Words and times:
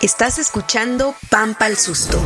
Estás 0.00 0.38
escuchando 0.38 1.14
Pampa 1.30 1.64
al 1.64 1.76
Susto, 1.76 2.22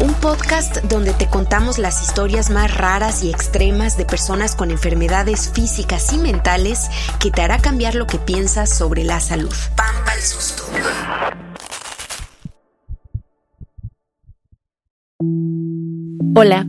un 0.00 0.12
podcast 0.14 0.82
donde 0.84 1.14
te 1.14 1.28
contamos 1.28 1.78
las 1.78 2.02
historias 2.02 2.50
más 2.50 2.76
raras 2.76 3.24
y 3.24 3.30
extremas 3.30 3.96
de 3.96 4.04
personas 4.04 4.54
con 4.54 4.70
enfermedades 4.70 5.50
físicas 5.50 6.12
y 6.12 6.18
mentales 6.18 6.90
que 7.20 7.30
te 7.30 7.40
hará 7.40 7.58
cambiar 7.58 7.94
lo 7.94 8.06
que 8.06 8.18
piensas 8.18 8.76
sobre 8.76 9.04
la 9.04 9.20
salud. 9.20 9.54
Pampa 9.76 10.12
al 10.12 10.20
Susto. 10.20 10.64
Hola, 16.36 16.66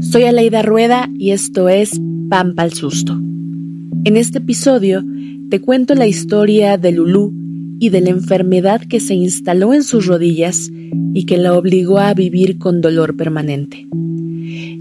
soy 0.00 0.24
Aleida 0.24 0.62
Rueda 0.62 1.08
y 1.14 1.30
esto 1.30 1.70
es 1.70 1.98
Pampa 2.28 2.62
al 2.62 2.74
Susto. 2.74 3.14
En 3.14 4.16
este 4.16 4.38
episodio 4.38 5.02
te 5.48 5.62
cuento 5.62 5.94
la 5.94 6.06
historia 6.06 6.76
de 6.76 6.92
Lulú 6.92 7.45
y 7.78 7.90
de 7.90 8.00
la 8.00 8.10
enfermedad 8.10 8.80
que 8.80 9.00
se 9.00 9.14
instaló 9.14 9.74
en 9.74 9.82
sus 9.82 10.06
rodillas 10.06 10.70
y 11.14 11.24
que 11.26 11.38
la 11.38 11.54
obligó 11.54 11.98
a 11.98 12.14
vivir 12.14 12.58
con 12.58 12.80
dolor 12.80 13.16
permanente. 13.16 13.86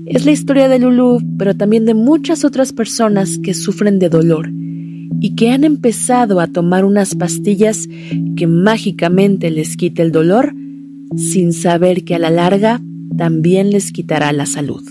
Es 0.05 0.25
la 0.25 0.31
historia 0.31 0.67
de 0.69 0.79
Lulú, 0.79 1.19
pero 1.37 1.55
también 1.55 1.85
de 1.85 1.93
muchas 1.93 2.45
otras 2.45 2.71
personas 2.71 3.39
que 3.39 3.53
sufren 3.53 3.99
de 3.99 4.09
dolor 4.09 4.49
y 5.19 5.35
que 5.35 5.49
han 5.49 5.63
empezado 5.63 6.39
a 6.39 6.47
tomar 6.47 6.85
unas 6.85 7.15
pastillas 7.15 7.87
que 8.35 8.47
mágicamente 8.47 9.49
les 9.49 9.75
quite 9.77 10.01
el 10.01 10.11
dolor 10.11 10.53
sin 11.15 11.53
saber 11.53 12.03
que 12.03 12.15
a 12.15 12.19
la 12.19 12.29
larga 12.29 12.81
también 13.17 13.71
les 13.71 13.91
quitará 13.91 14.31
la 14.33 14.45
salud. 14.45 14.83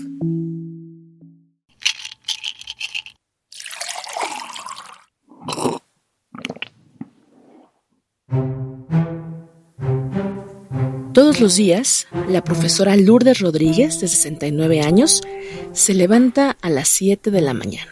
Todos 11.15 11.39
los 11.39 11.55
días, 11.55 12.07
la 12.27 12.43
profesora 12.43 12.97
Lourdes 12.97 13.39
Rodríguez, 13.39 14.01
de 14.01 14.09
69 14.09 14.81
años, 14.81 15.21
se 15.71 15.93
levanta 15.93 16.57
a 16.61 16.69
las 16.69 16.89
7 16.89 17.31
de 17.31 17.39
la 17.39 17.53
mañana. 17.53 17.89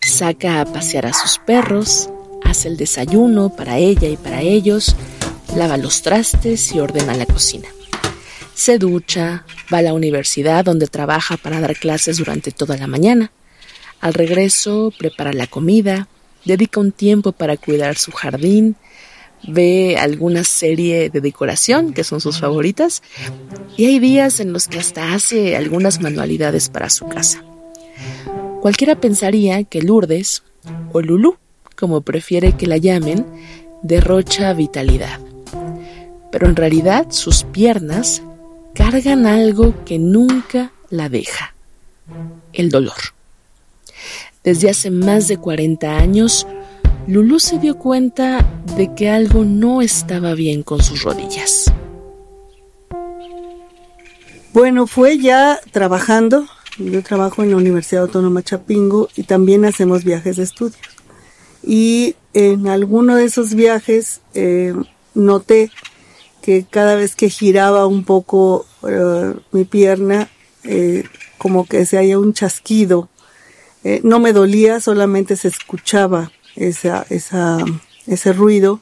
Saca 0.00 0.60
a 0.60 0.64
pasear 0.64 1.06
a 1.06 1.12
sus 1.12 1.38
perros, 1.38 2.10
hace 2.42 2.66
el 2.66 2.76
desayuno 2.76 3.54
para 3.54 3.78
ella 3.78 4.08
y 4.08 4.16
para 4.16 4.40
ellos, 4.40 4.96
lava 5.54 5.76
los 5.76 6.02
trastes 6.02 6.74
y 6.74 6.80
ordena 6.80 7.14
la 7.14 7.26
cocina. 7.26 7.68
Se 8.54 8.78
ducha, 8.78 9.44
va 9.72 9.78
a 9.78 9.82
la 9.82 9.94
universidad 9.94 10.64
donde 10.64 10.88
trabaja 10.88 11.36
para 11.36 11.60
dar 11.60 11.76
clases 11.76 12.16
durante 12.16 12.50
toda 12.50 12.76
la 12.76 12.88
mañana. 12.88 13.30
Al 14.00 14.14
regreso, 14.14 14.92
prepara 14.98 15.32
la 15.32 15.46
comida, 15.46 16.08
dedica 16.44 16.80
un 16.80 16.90
tiempo 16.90 17.30
para 17.30 17.56
cuidar 17.56 17.96
su 17.96 18.10
jardín, 18.10 18.74
ve 19.46 19.96
alguna 19.98 20.44
serie 20.44 21.10
de 21.10 21.20
decoración, 21.20 21.92
que 21.92 22.04
son 22.04 22.20
sus 22.20 22.40
favoritas, 22.40 23.02
y 23.76 23.86
hay 23.86 23.98
días 23.98 24.40
en 24.40 24.52
los 24.52 24.68
que 24.68 24.78
hasta 24.78 25.14
hace 25.14 25.56
algunas 25.56 26.00
manualidades 26.00 26.68
para 26.68 26.90
su 26.90 27.08
casa. 27.08 27.44
Cualquiera 28.60 29.00
pensaría 29.00 29.64
que 29.64 29.82
Lourdes, 29.82 30.42
o 30.92 31.00
Lulú, 31.00 31.36
como 31.76 32.02
prefiere 32.02 32.52
que 32.52 32.66
la 32.66 32.76
llamen, 32.76 33.24
derrocha 33.82 34.52
vitalidad. 34.52 35.18
Pero 36.30 36.46
en 36.46 36.56
realidad 36.56 37.06
sus 37.10 37.44
piernas 37.44 38.22
cargan 38.74 39.26
algo 39.26 39.84
que 39.84 39.98
nunca 39.98 40.72
la 40.90 41.08
deja, 41.08 41.54
el 42.52 42.70
dolor. 42.70 42.98
Desde 44.44 44.70
hace 44.70 44.90
más 44.90 45.28
de 45.28 45.38
40 45.38 45.96
años, 45.96 46.46
Lulu 47.10 47.40
se 47.40 47.58
dio 47.58 47.76
cuenta 47.76 48.46
de 48.76 48.94
que 48.94 49.10
algo 49.10 49.44
no 49.44 49.82
estaba 49.82 50.34
bien 50.34 50.62
con 50.62 50.80
sus 50.80 51.02
rodillas. 51.02 51.72
Bueno, 54.52 54.86
fue 54.86 55.18
ya 55.18 55.58
trabajando. 55.72 56.46
Yo 56.78 57.02
trabajo 57.02 57.42
en 57.42 57.50
la 57.50 57.56
Universidad 57.56 58.04
Autónoma 58.04 58.44
Chapingo 58.44 59.08
y 59.16 59.24
también 59.24 59.64
hacemos 59.64 60.04
viajes 60.04 60.36
de 60.36 60.44
estudio. 60.44 60.78
Y 61.64 62.14
en 62.32 62.68
alguno 62.68 63.16
de 63.16 63.24
esos 63.24 63.54
viajes 63.54 64.20
eh, 64.34 64.72
noté 65.12 65.72
que 66.42 66.64
cada 66.70 66.94
vez 66.94 67.16
que 67.16 67.28
giraba 67.28 67.88
un 67.88 68.04
poco 68.04 68.66
eh, 68.88 69.34
mi 69.50 69.64
pierna, 69.64 70.28
eh, 70.62 71.02
como 71.38 71.66
que 71.66 71.86
se 71.86 71.98
haya 71.98 72.20
un 72.20 72.34
chasquido. 72.34 73.08
No 74.04 74.20
me 74.20 74.34
dolía, 74.34 74.78
solamente 74.78 75.36
se 75.36 75.48
escuchaba 75.48 76.30
esa, 76.56 77.06
ese 77.08 78.32
ruido 78.32 78.80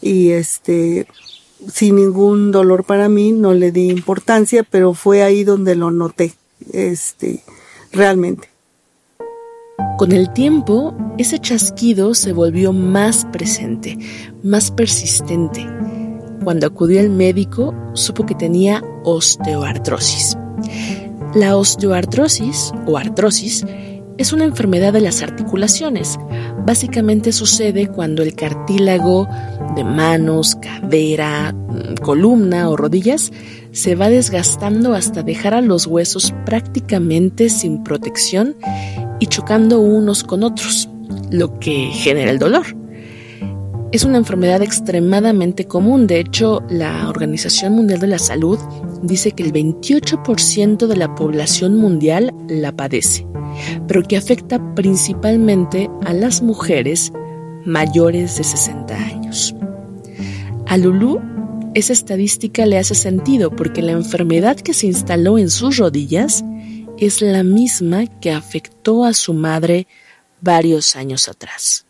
y 0.00 0.30
este, 0.30 1.06
sin 1.72 1.96
ningún 1.96 2.52
dolor 2.52 2.84
para 2.84 3.08
mí, 3.08 3.32
no 3.32 3.54
le 3.54 3.72
di 3.72 3.90
importancia, 3.90 4.62
pero 4.62 4.94
fue 4.94 5.22
ahí 5.22 5.44
donde 5.44 5.74
lo 5.74 5.90
noté, 5.90 6.34
este, 6.72 7.42
realmente. 7.92 8.48
Con 9.98 10.12
el 10.12 10.32
tiempo, 10.32 10.94
ese 11.18 11.38
chasquido 11.38 12.14
se 12.14 12.32
volvió 12.32 12.72
más 12.72 13.24
presente, 13.26 13.98
más 14.42 14.70
persistente 14.70 15.66
cuando 16.44 16.66
acudió 16.66 17.00
al 17.00 17.08
médico, 17.08 17.74
supo 17.94 18.26
que 18.26 18.34
tenía 18.34 18.84
osteoartrosis. 19.02 20.36
La 21.34 21.56
osteoartrosis 21.56 22.72
o 22.86 22.98
artrosis 22.98 23.64
es 24.18 24.32
una 24.32 24.44
enfermedad 24.44 24.92
de 24.92 25.00
las 25.00 25.22
articulaciones. 25.22 26.18
Básicamente 26.66 27.32
sucede 27.32 27.88
cuando 27.88 28.22
el 28.22 28.34
cartílago 28.34 29.28
de 29.76 29.84
manos, 29.84 30.56
cadera, 30.56 31.54
columna 32.02 32.70
o 32.70 32.76
rodillas 32.76 33.32
se 33.72 33.96
va 33.96 34.08
desgastando 34.08 34.94
hasta 34.94 35.22
dejar 35.22 35.54
a 35.54 35.60
los 35.60 35.86
huesos 35.86 36.32
prácticamente 36.46 37.48
sin 37.48 37.82
protección 37.82 38.56
y 39.18 39.26
chocando 39.26 39.80
unos 39.80 40.22
con 40.22 40.44
otros, 40.44 40.88
lo 41.30 41.58
que 41.58 41.90
genera 41.92 42.30
el 42.30 42.38
dolor. 42.38 42.83
Es 43.94 44.02
una 44.02 44.18
enfermedad 44.18 44.60
extremadamente 44.60 45.66
común. 45.66 46.08
De 46.08 46.18
hecho, 46.18 46.64
la 46.68 47.08
Organización 47.08 47.74
Mundial 47.74 48.00
de 48.00 48.08
la 48.08 48.18
Salud 48.18 48.58
dice 49.04 49.30
que 49.30 49.44
el 49.44 49.52
28% 49.52 50.88
de 50.88 50.96
la 50.96 51.14
población 51.14 51.76
mundial 51.76 52.34
la 52.48 52.72
padece, 52.72 53.24
pero 53.86 54.02
que 54.02 54.16
afecta 54.16 54.74
principalmente 54.74 55.88
a 56.04 56.12
las 56.12 56.42
mujeres 56.42 57.12
mayores 57.64 58.36
de 58.36 58.42
60 58.42 58.96
años. 58.96 59.54
A 60.66 60.76
Lulu, 60.76 61.20
esa 61.74 61.92
estadística 61.92 62.66
le 62.66 62.78
hace 62.78 62.96
sentido 62.96 63.54
porque 63.54 63.80
la 63.80 63.92
enfermedad 63.92 64.56
que 64.56 64.74
se 64.74 64.88
instaló 64.88 65.38
en 65.38 65.50
sus 65.50 65.76
rodillas 65.76 66.44
es 66.98 67.22
la 67.22 67.44
misma 67.44 68.08
que 68.08 68.32
afectó 68.32 69.04
a 69.04 69.14
su 69.14 69.34
madre 69.34 69.86
varios 70.40 70.96
años 70.96 71.28
atrás. 71.28 71.86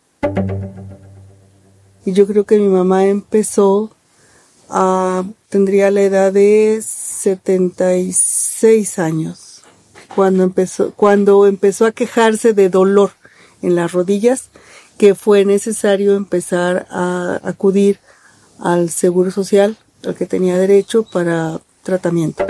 Y 2.05 2.13
yo 2.13 2.25
creo 2.27 2.45
que 2.45 2.59
mi 2.59 2.67
mamá 2.67 3.07
empezó 3.07 3.89
a, 4.69 5.23
tendría 5.49 5.89
la 5.89 6.03
edad 6.03 6.31
de 6.31 6.79
76 6.83 8.99
años, 8.99 9.63
cuando 10.15 10.43
empezó, 10.43 10.91
cuando 10.91 11.47
empezó 11.47 11.87
a 11.87 11.91
quejarse 11.91 12.53
de 12.53 12.69
dolor 12.69 13.13
en 13.63 13.73
las 13.75 13.91
rodillas, 13.91 14.49
que 14.99 15.15
fue 15.15 15.45
necesario 15.45 16.15
empezar 16.15 16.85
a 16.91 17.41
acudir 17.43 17.99
al 18.59 18.91
Seguro 18.91 19.31
Social, 19.31 19.75
al 20.05 20.13
que 20.15 20.27
tenía 20.27 20.59
derecho 20.59 21.01
para 21.03 21.59
tratamiento. 21.83 22.45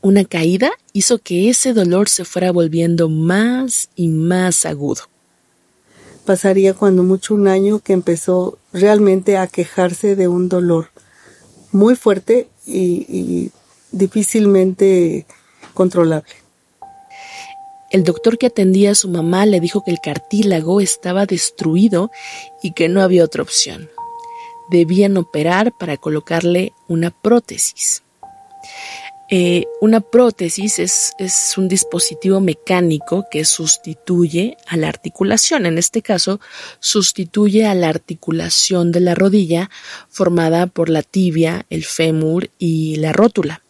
Una 0.00 0.24
caída 0.24 0.70
hizo 0.92 1.18
que 1.18 1.50
ese 1.50 1.74
dolor 1.74 2.08
se 2.08 2.24
fuera 2.24 2.52
volviendo 2.52 3.08
más 3.08 3.88
y 3.96 4.06
más 4.08 4.64
agudo 4.64 5.11
pasaría 6.24 6.74
cuando 6.74 7.02
mucho 7.02 7.34
un 7.34 7.48
año 7.48 7.80
que 7.80 7.92
empezó 7.92 8.58
realmente 8.72 9.36
a 9.36 9.46
quejarse 9.46 10.16
de 10.16 10.28
un 10.28 10.48
dolor 10.48 10.90
muy 11.72 11.96
fuerte 11.96 12.48
y, 12.66 13.50
difícilmente 13.90 15.26
controlable. 15.74 16.32
El 17.90 18.04
doctor 18.04 18.38
que 18.38 18.46
atendía 18.46 18.92
a 18.92 18.94
su 18.94 19.08
mamá 19.08 19.44
le 19.44 19.60
dijo 19.60 19.84
que 19.84 19.90
el 19.90 20.00
cartílago 20.00 20.80
estaba 20.80 21.26
destruido 21.26 22.10
y 22.62 22.72
que 22.72 22.88
no 22.88 23.02
había 23.02 23.24
otra 23.24 23.42
opción. 23.42 23.90
Debían 24.70 25.18
operar 25.18 25.72
para 25.78 25.98
colocarle 25.98 26.72
una 26.88 27.10
prótesis. 27.10 28.02
Eh, 29.34 29.64
una 29.80 30.02
prótesis 30.02 30.78
es, 30.78 31.14
es, 31.18 31.56
un 31.56 31.66
dispositivo 31.66 32.38
mecánico 32.40 33.24
que 33.30 33.46
sustituye 33.46 34.58
a 34.66 34.76
la 34.76 34.88
articulación. 34.88 35.64
En 35.64 35.78
este 35.78 36.02
caso, 36.02 36.38
sustituye 36.80 37.64
a 37.64 37.74
la 37.74 37.88
articulación 37.88 38.92
de 38.92 39.00
la 39.00 39.14
rodilla 39.14 39.70
formada 40.10 40.66
por 40.66 40.90
la 40.90 41.02
tibia, 41.02 41.64
el 41.70 41.82
fémur 41.82 42.50
y 42.58 42.96
la 42.96 43.14
rótula. 43.14 43.62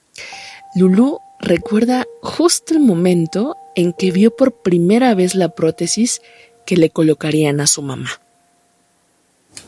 Lulu 0.75 1.21
recuerda 1.39 2.09
justo 2.23 2.75
el 2.75 2.81
momento 2.81 3.57
en 3.77 3.93
que 3.93 4.11
vio 4.11 4.35
por 4.35 4.51
primera 4.63 5.15
vez 5.15 5.37
la 5.37 5.51
prótesis 5.51 6.23
que 6.67 6.77
le 6.77 6.91
colocarían 6.91 7.61
a 7.61 7.69
su 7.69 7.83
mamá. 7.83 8.11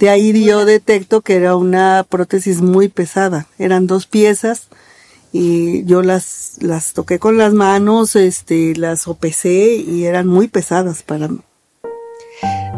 de 0.00 0.10
ahí 0.10 0.44
yo 0.44 0.64
detecto 0.64 1.20
que 1.20 1.36
era 1.36 1.54
una 1.54 2.04
prótesis 2.08 2.60
muy 2.60 2.88
pesada. 2.88 3.46
Eran 3.60 3.86
dos 3.86 4.06
piezas 4.08 4.66
y 5.36 5.84
yo 5.84 6.02
las, 6.02 6.58
las 6.60 6.92
toqué 6.92 7.18
con 7.18 7.36
las 7.36 7.52
manos, 7.52 8.14
este, 8.14 8.76
las 8.76 9.02
sopesé 9.02 9.74
y 9.74 10.04
eran 10.04 10.28
muy 10.28 10.46
pesadas 10.46 11.02
para 11.02 11.26
mí. 11.26 11.40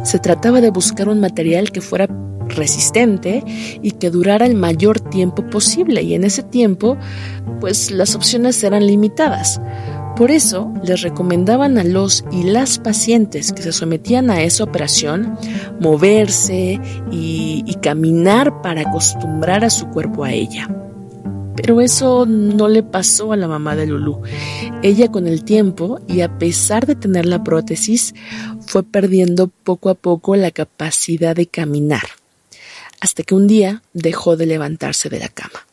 Se 0.05 0.19
trataba 0.19 0.63
de 0.63 0.71
buscar 0.71 1.11
un 1.11 1.21
material 1.21 1.71
que 1.71 1.83
fuera 1.83 2.09
resistente 2.49 3.45
y 3.83 3.91
que 3.93 4.09
durara 4.09 4.47
el 4.47 4.55
mayor 4.55 5.01
tiempo 5.01 5.45
posible 5.51 6.01
y 6.01 6.15
en 6.15 6.25
ese 6.25 6.43
tiempo 6.43 6.97
pues 7.61 7.91
las 7.91 8.15
opciones 8.15 8.65
eran 8.65 8.87
limitadas. 8.87 9.61
Por 10.17 10.31
eso 10.31 10.73
les 10.83 11.03
recomendaban 11.03 11.77
a 11.77 11.85
los 11.85 12.25
y 12.33 12.45
las 12.45 12.79
pacientes 12.79 13.53
que 13.53 13.61
se 13.61 13.73
sometían 13.73 14.31
a 14.31 14.41
esa 14.41 14.65
operación 14.65 15.37
moverse 15.79 16.81
y, 17.13 17.65
y 17.67 17.75
caminar 17.83 18.63
para 18.63 18.81
acostumbrar 18.81 19.63
a 19.63 19.69
su 19.69 19.89
cuerpo 19.89 20.25
a 20.25 20.33
ella. 20.33 20.86
Pero 21.57 21.81
eso 21.81 22.27
no 22.27 22.69
le 22.69 22.83
pasó 22.83 23.33
a 23.33 23.37
la 23.37 23.49
mamá 23.49 23.75
de 23.77 23.87
Lulu. 23.87 24.23
Ella 24.83 25.11
con 25.11 25.27
el 25.27 25.45
tiempo 25.45 26.01
y 26.07 26.21
a 26.21 26.39
pesar 26.39 26.87
de 26.87 26.95
tener 26.95 27.27
la 27.27 27.43
prótesis, 27.43 28.15
fue 28.67 28.83
perdiendo 28.83 29.49
poco 29.49 29.89
a 29.89 29.95
poco 29.95 30.37
la 30.37 30.51
capacidad 30.51 31.35
de 31.35 31.47
caminar, 31.47 32.03
hasta 33.01 33.23
que 33.23 33.35
un 33.35 33.47
día 33.47 33.83
dejó 33.93 34.37
de 34.37 34.47
levantarse 34.47 35.09
de 35.09 35.21
la 35.21 35.29
cama. 35.29 35.67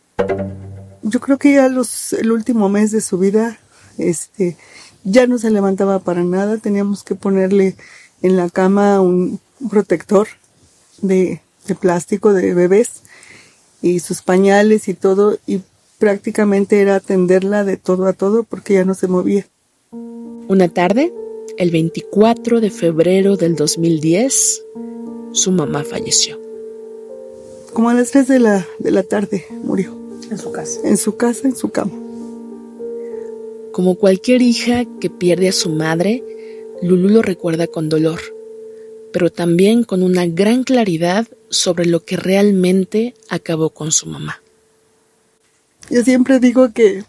Yo 1.02 1.20
creo 1.20 1.38
que 1.38 1.54
ya 1.54 1.68
los, 1.68 2.14
el 2.14 2.32
último 2.32 2.70
mes 2.70 2.92
de 2.92 3.02
su 3.02 3.18
vida, 3.18 3.60
este, 3.98 4.58
ya 5.04 5.28
no 5.28 5.38
se 5.38 5.52
levantaba 5.52 6.00
para 6.00 6.24
nada. 6.24 6.58
Teníamos 6.58 7.04
que 7.04 7.16
ponerle 7.16 7.76
en 8.22 8.38
la 8.38 8.50
cama 8.50 9.02
un 9.02 9.40
protector 9.70 10.28
de, 11.02 11.42
plástico 11.80 12.34
de 12.34 12.54
bebés 12.54 13.04
y 13.82 14.00
sus 14.00 14.22
pañales 14.22 14.88
y 14.88 14.94
todo 14.94 15.38
y 15.46 15.62
prácticamente 16.04 16.82
era 16.82 16.96
atenderla 16.96 17.64
de 17.64 17.78
todo 17.78 18.08
a 18.08 18.12
todo 18.12 18.44
porque 18.44 18.74
ya 18.74 18.84
no 18.84 18.94
se 18.94 19.08
movía. 19.08 19.48
Una 20.50 20.68
tarde, 20.68 21.14
el 21.58 21.72
24 21.72 22.60
de 22.60 22.72
febrero 22.72 23.38
del 23.38 23.56
2010, 23.56 24.66
su 25.32 25.52
mamá 25.54 25.86
falleció. 25.86 26.38
Como 27.72 27.90
a 27.90 27.94
las 27.94 28.12
3 28.12 28.28
de 28.28 28.40
la, 28.40 28.68
de 28.80 28.92
la 28.92 29.04
tarde 29.04 29.46
murió. 29.64 29.96
En 30.30 30.38
su 30.38 30.52
casa. 30.52 30.82
En 30.84 30.98
su 30.98 31.16
casa, 31.16 31.48
en 31.48 31.56
su 31.56 31.70
cama. 31.70 31.94
Como 33.72 33.96
cualquier 33.96 34.42
hija 34.42 34.84
que 35.00 35.10
pierde 35.10 35.48
a 35.48 35.54
su 35.54 35.70
madre, 35.70 36.22
Lulu 36.82 37.08
lo 37.08 37.22
recuerda 37.22 37.68
con 37.68 37.88
dolor, 37.88 38.20
pero 39.14 39.32
también 39.32 39.86
con 39.86 40.04
una 40.04 40.26
gran 40.26 40.66
claridad 40.66 41.30
sobre 41.48 41.86
lo 41.86 42.04
que 42.04 42.18
realmente 42.18 43.14
acabó 43.30 43.70
con 43.70 43.94
su 43.94 44.08
mamá. 44.08 44.43
Yo 45.90 46.04
siempre 46.04 46.40
digo 46.40 46.72
que 46.72 47.04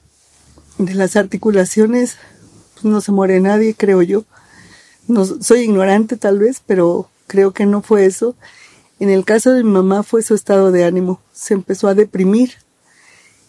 de 0.79 0.95
las 0.95 1.17
articulaciones 1.17 2.17
pues, 2.75 2.85
no 2.85 3.01
se 3.01 3.13
muere 3.13 3.41
nadie, 3.41 3.75
creo 3.75 4.03
yo. 4.03 4.25
Soy 5.41 5.61
ignorante 5.61 6.17
tal 6.17 6.39
vez, 6.39 6.63
pero 6.65 7.09
creo 7.27 7.53
que 7.53 7.67
no 7.67 7.83
fue 7.83 8.07
eso. 8.07 8.35
En 9.01 9.11
el 9.11 9.25
caso 9.25 9.53
de 9.53 9.63
mi 9.63 9.71
mamá 9.71 10.03
fue 10.03 10.23
su 10.23 10.35
estado 10.35 10.73
de 10.73 10.85
ánimo. 10.85 11.21
Se 11.33 11.55
empezó 11.55 11.89
a 11.89 11.95
deprimir 11.95 12.55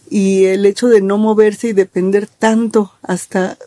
y 0.09 0.45
el 0.45 0.65
hecho 0.65 0.87
de 0.87 1.01
no 1.01 1.17
moverse 1.17 1.69
y 1.69 1.73
depender 1.73 2.27
tanto 2.27 2.91
hasta 3.01 3.57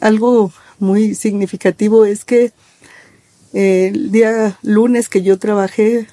algo 0.00 0.52
muy 0.78 1.14
significativo 1.14 2.04
es 2.04 2.24
que 2.24 2.52
eh, 3.52 3.90
el 3.92 4.10
día 4.10 4.58
lunes 4.62 5.08
que 5.08 5.22
yo 5.22 5.38
trabajé, 5.38 6.06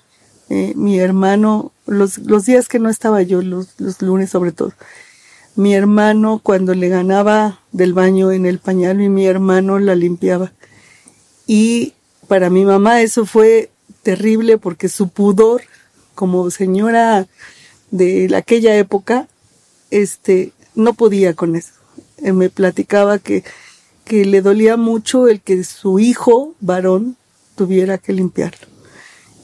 eh, 0.49 0.73
mi 0.75 0.99
hermano 0.99 1.71
los, 1.89 2.17
los 2.19 2.45
días 2.45 2.67
que 2.67 2.79
no 2.79 2.89
estaba 2.89 3.21
yo, 3.21 3.41
los, 3.41 3.79
los 3.79 4.01
lunes 4.01 4.29
sobre 4.29 4.51
todo. 4.51 4.73
Mi 5.55 5.73
hermano 5.73 6.39
cuando 6.41 6.73
le 6.73 6.89
ganaba 6.89 7.59
del 7.71 7.93
baño 7.93 8.31
en 8.31 8.45
el 8.45 8.59
pañal 8.59 9.01
y 9.01 9.09
mi 9.09 9.25
hermano 9.25 9.79
la 9.79 9.95
limpiaba. 9.95 10.53
Y 11.47 11.93
para 12.27 12.49
mi 12.49 12.65
mamá 12.65 13.01
eso 13.01 13.25
fue 13.25 13.71
terrible 14.03 14.57
porque 14.57 14.87
su 14.87 15.09
pudor 15.09 15.61
como 16.15 16.51
señora 16.51 17.27
de 17.91 18.29
aquella 18.35 18.75
época, 18.77 19.27
este, 19.89 20.51
no 20.75 20.93
podía 20.93 21.33
con 21.33 21.55
eso. 21.55 21.73
Eh, 22.17 22.33
me 22.33 22.49
platicaba 22.49 23.19
que, 23.19 23.43
que 24.05 24.25
le 24.25 24.41
dolía 24.41 24.77
mucho 24.77 25.27
el 25.27 25.41
que 25.41 25.63
su 25.63 25.99
hijo 25.99 26.55
varón 26.59 27.15
tuviera 27.55 27.97
que 27.97 28.13
limpiarlo. 28.13 28.67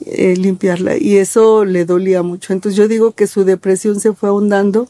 Eh, 0.06 0.36
limpiarla 0.36 0.97
y 0.97 1.18
eso 1.18 1.65
le 1.65 1.86
dolía 1.86 2.21
mucho. 2.21 2.53
Entonces 2.53 2.77
yo 2.77 2.88
digo 2.88 3.13
que 3.13 3.27
su 3.27 3.44
depresión 3.44 4.00
se 4.00 4.13
fue 4.13 4.30
ahondando 4.30 4.89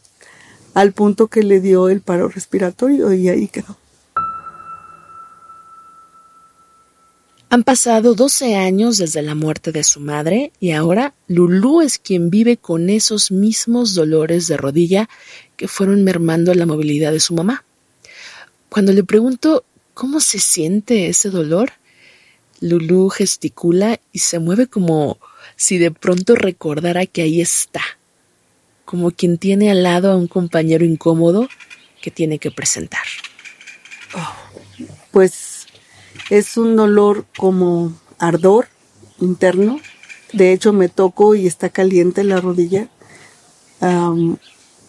al 0.73 0.91
punto 0.91 1.27
que 1.27 1.43
le 1.43 1.61
dio 1.61 1.89
el 1.89 2.01
paro 2.01 2.27
respiratorio 2.27 3.13
y 3.13 3.29
ahí 3.29 3.47
quedó. 3.47 3.77
Han 7.49 7.63
pasado 7.63 8.15
12 8.15 8.55
años 8.55 8.97
desde 8.97 9.21
la 9.21 9.35
muerte 9.35 9.71
de 9.71 9.85
su 9.85 10.01
madre 10.01 10.51
y 10.59 10.71
ahora 10.71 11.13
Lulú 11.27 11.79
es 11.79 11.99
quien 11.99 12.29
vive 12.29 12.57
con 12.57 12.89
esos 12.89 13.31
mismos 13.31 13.93
dolores 13.93 14.47
de 14.47 14.57
rodilla 14.57 15.07
que 15.55 15.69
fueron 15.69 16.03
mermando 16.03 16.53
la 16.53 16.65
movilidad 16.65 17.13
de 17.13 17.21
su 17.21 17.33
mamá. 17.33 17.63
Cuando 18.67 18.91
le 18.91 19.05
pregunto 19.05 19.63
cómo 19.93 20.19
se 20.19 20.39
siente 20.39 21.07
ese 21.07 21.29
dolor, 21.29 21.71
Lulu 22.61 23.09
gesticula 23.09 23.99
y 24.11 24.19
se 24.19 24.39
mueve 24.39 24.67
como 24.67 25.17
si 25.55 25.77
de 25.77 25.91
pronto 25.91 26.35
recordara 26.35 27.05
que 27.05 27.21
ahí 27.21 27.41
está, 27.41 27.81
como 28.85 29.11
quien 29.11 29.37
tiene 29.37 29.71
al 29.71 29.83
lado 29.83 30.11
a 30.11 30.15
un 30.15 30.27
compañero 30.27 30.85
incómodo 30.85 31.47
que 32.01 32.11
tiene 32.11 32.39
que 32.39 32.51
presentar. 32.51 33.03
Oh, 34.13 34.35
pues 35.11 35.67
es 36.29 36.57
un 36.57 36.75
dolor 36.75 37.25
como 37.37 37.93
ardor 38.19 38.67
interno. 39.19 39.79
De 40.33 40.51
hecho, 40.51 40.73
me 40.73 40.89
toco 40.89 41.35
y 41.35 41.47
está 41.47 41.69
caliente 41.69 42.23
la 42.23 42.41
rodilla. 42.41 42.89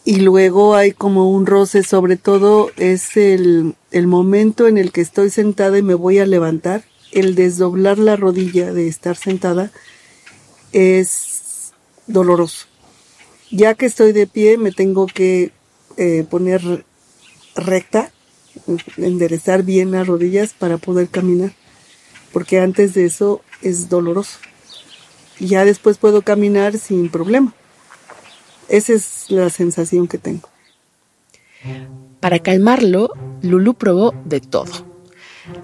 y 0.04 0.16
luego 0.20 0.76
hay 0.76 0.92
como 0.92 1.30
un 1.30 1.46
roce, 1.46 1.82
sobre 1.82 2.16
todo 2.16 2.70
es 2.76 3.16
el, 3.16 3.74
el 3.90 4.06
momento 4.06 4.68
en 4.68 4.78
el 4.78 4.92
que 4.92 5.00
estoy 5.00 5.30
sentada 5.30 5.78
y 5.78 5.82
me 5.82 5.94
voy 5.94 6.18
a 6.18 6.26
levantar 6.26 6.84
el 7.16 7.34
desdoblar 7.34 7.98
la 7.98 8.14
rodilla 8.14 8.74
de 8.74 8.88
estar 8.88 9.16
sentada 9.16 9.72
es 10.72 11.72
doloroso. 12.06 12.66
Ya 13.50 13.72
que 13.74 13.86
estoy 13.86 14.12
de 14.12 14.26
pie, 14.26 14.58
me 14.58 14.70
tengo 14.70 15.06
que 15.06 15.50
eh, 15.96 16.26
poner 16.28 16.84
recta, 17.54 18.10
enderezar 18.98 19.62
bien 19.62 19.92
las 19.92 20.06
rodillas 20.06 20.52
para 20.52 20.76
poder 20.76 21.08
caminar, 21.08 21.54
porque 22.34 22.60
antes 22.60 22.92
de 22.92 23.06
eso 23.06 23.40
es 23.62 23.88
doloroso. 23.88 24.38
Ya 25.40 25.64
después 25.64 25.96
puedo 25.96 26.20
caminar 26.20 26.76
sin 26.76 27.08
problema. 27.08 27.54
Esa 28.68 28.92
es 28.92 29.30
la 29.30 29.48
sensación 29.48 30.06
que 30.06 30.18
tengo. 30.18 30.50
Para 32.20 32.40
calmarlo, 32.40 33.08
Lulu 33.40 33.72
probó 33.72 34.12
de 34.26 34.40
todo 34.40 34.95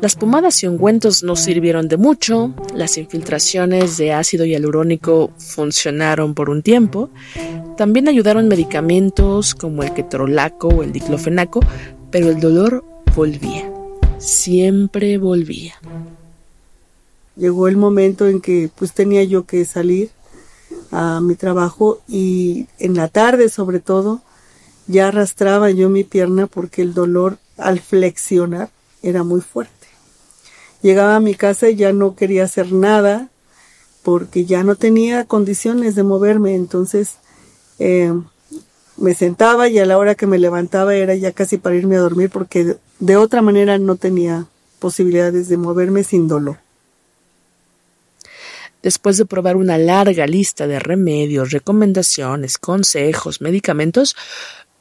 las 0.01 0.17
pomadas 0.17 0.63
y 0.63 0.67
ungüentos 0.67 1.23
no 1.23 1.37
sirvieron 1.37 1.89
de 1.89 1.97
mucho, 1.97 2.55
las 2.75 2.99
infiltraciones 2.99 3.97
de 3.97 4.13
ácido 4.13 4.45
hialurónico 4.45 5.31
funcionaron 5.39 6.35
por 6.35 6.51
un 6.51 6.63
tiempo, 6.63 7.11
también 7.77 8.09
ayudaron 8.09 8.49
medicamentos 8.49 9.55
como 9.55 9.83
el 9.83 9.93
ketorolaco 9.93 10.69
o 10.69 10.83
el 10.83 10.93
diclofenaco, 10.93 11.61
pero 12.11 12.31
el 12.31 12.41
dolor 12.41 12.85
volvía, 13.15 13.73
siempre 14.19 15.19
volvía. 15.19 15.75
Llegó 17.37 17.67
el 17.69 17.77
momento 17.77 18.29
en 18.29 18.41
que 18.41 18.71
pues 18.75 18.93
tenía 18.93 19.25
yo 19.25 19.47
que 19.47 19.65
salir 19.65 20.11
a 20.91 21.21
mi 21.21 21.35
trabajo 21.35 22.03
y 22.07 22.67
en 22.79 22.95
la 22.95 23.09
tarde 23.09 23.49
sobre 23.49 23.81
todo 23.81 24.21
ya 24.87 25.09
arrastraba 25.09 25.71
yo 25.71 25.89
mi 25.89 26.05
pierna 26.05 26.47
porque 26.47 26.83
el 26.83 26.93
dolor 26.93 27.39
al 27.57 27.81
flexionar 27.81 28.71
era 29.03 29.23
muy 29.23 29.41
fuerte. 29.41 29.89
Llegaba 30.83 31.17
a 31.17 31.21
mi 31.21 31.35
casa 31.35 31.71
y 31.71 31.77
ya 31.77 31.93
no 31.93 32.17
quería 32.17 32.45
hacer 32.45 32.73
nada 32.73 33.29
porque 34.03 34.45
ya 34.45 34.65
no 34.65 34.75
tenía 34.75 35.25
condiciones 35.25 35.95
de 35.95 36.03
moverme, 36.03 36.55
entonces 36.55 37.17
eh, 37.79 38.13
me 38.97 39.15
sentaba 39.15 39.69
y 39.69 39.79
a 39.79 39.87
la 39.87 39.99
hora 39.99 40.15
que 40.15 40.27
me 40.27 40.39
levantaba 40.39 40.95
era 40.95 41.15
ya 41.15 41.33
casi 41.33 41.59
para 41.59 41.77
irme 41.77 41.97
a 41.97 42.01
dormir 42.01 42.31
porque 42.31 42.77
de 42.99 43.17
otra 43.17 43.43
manera 43.43 43.79
no 43.79 43.97
tenía 43.97 44.47
posibilidades 44.79 45.49
de 45.49 45.57
moverme 45.57 46.05
sin 46.05 46.29
dolor. 46.29 46.59
Después 48.83 49.17
de 49.17 49.27
probar 49.27 49.57
una 49.57 49.79
larga 49.79 50.27
lista 50.27 50.67
de 50.67 50.81
remedios, 50.81 51.53
recomendaciones, 51.53 52.59
consejos, 52.59 53.41
medicamentos, 53.41 54.17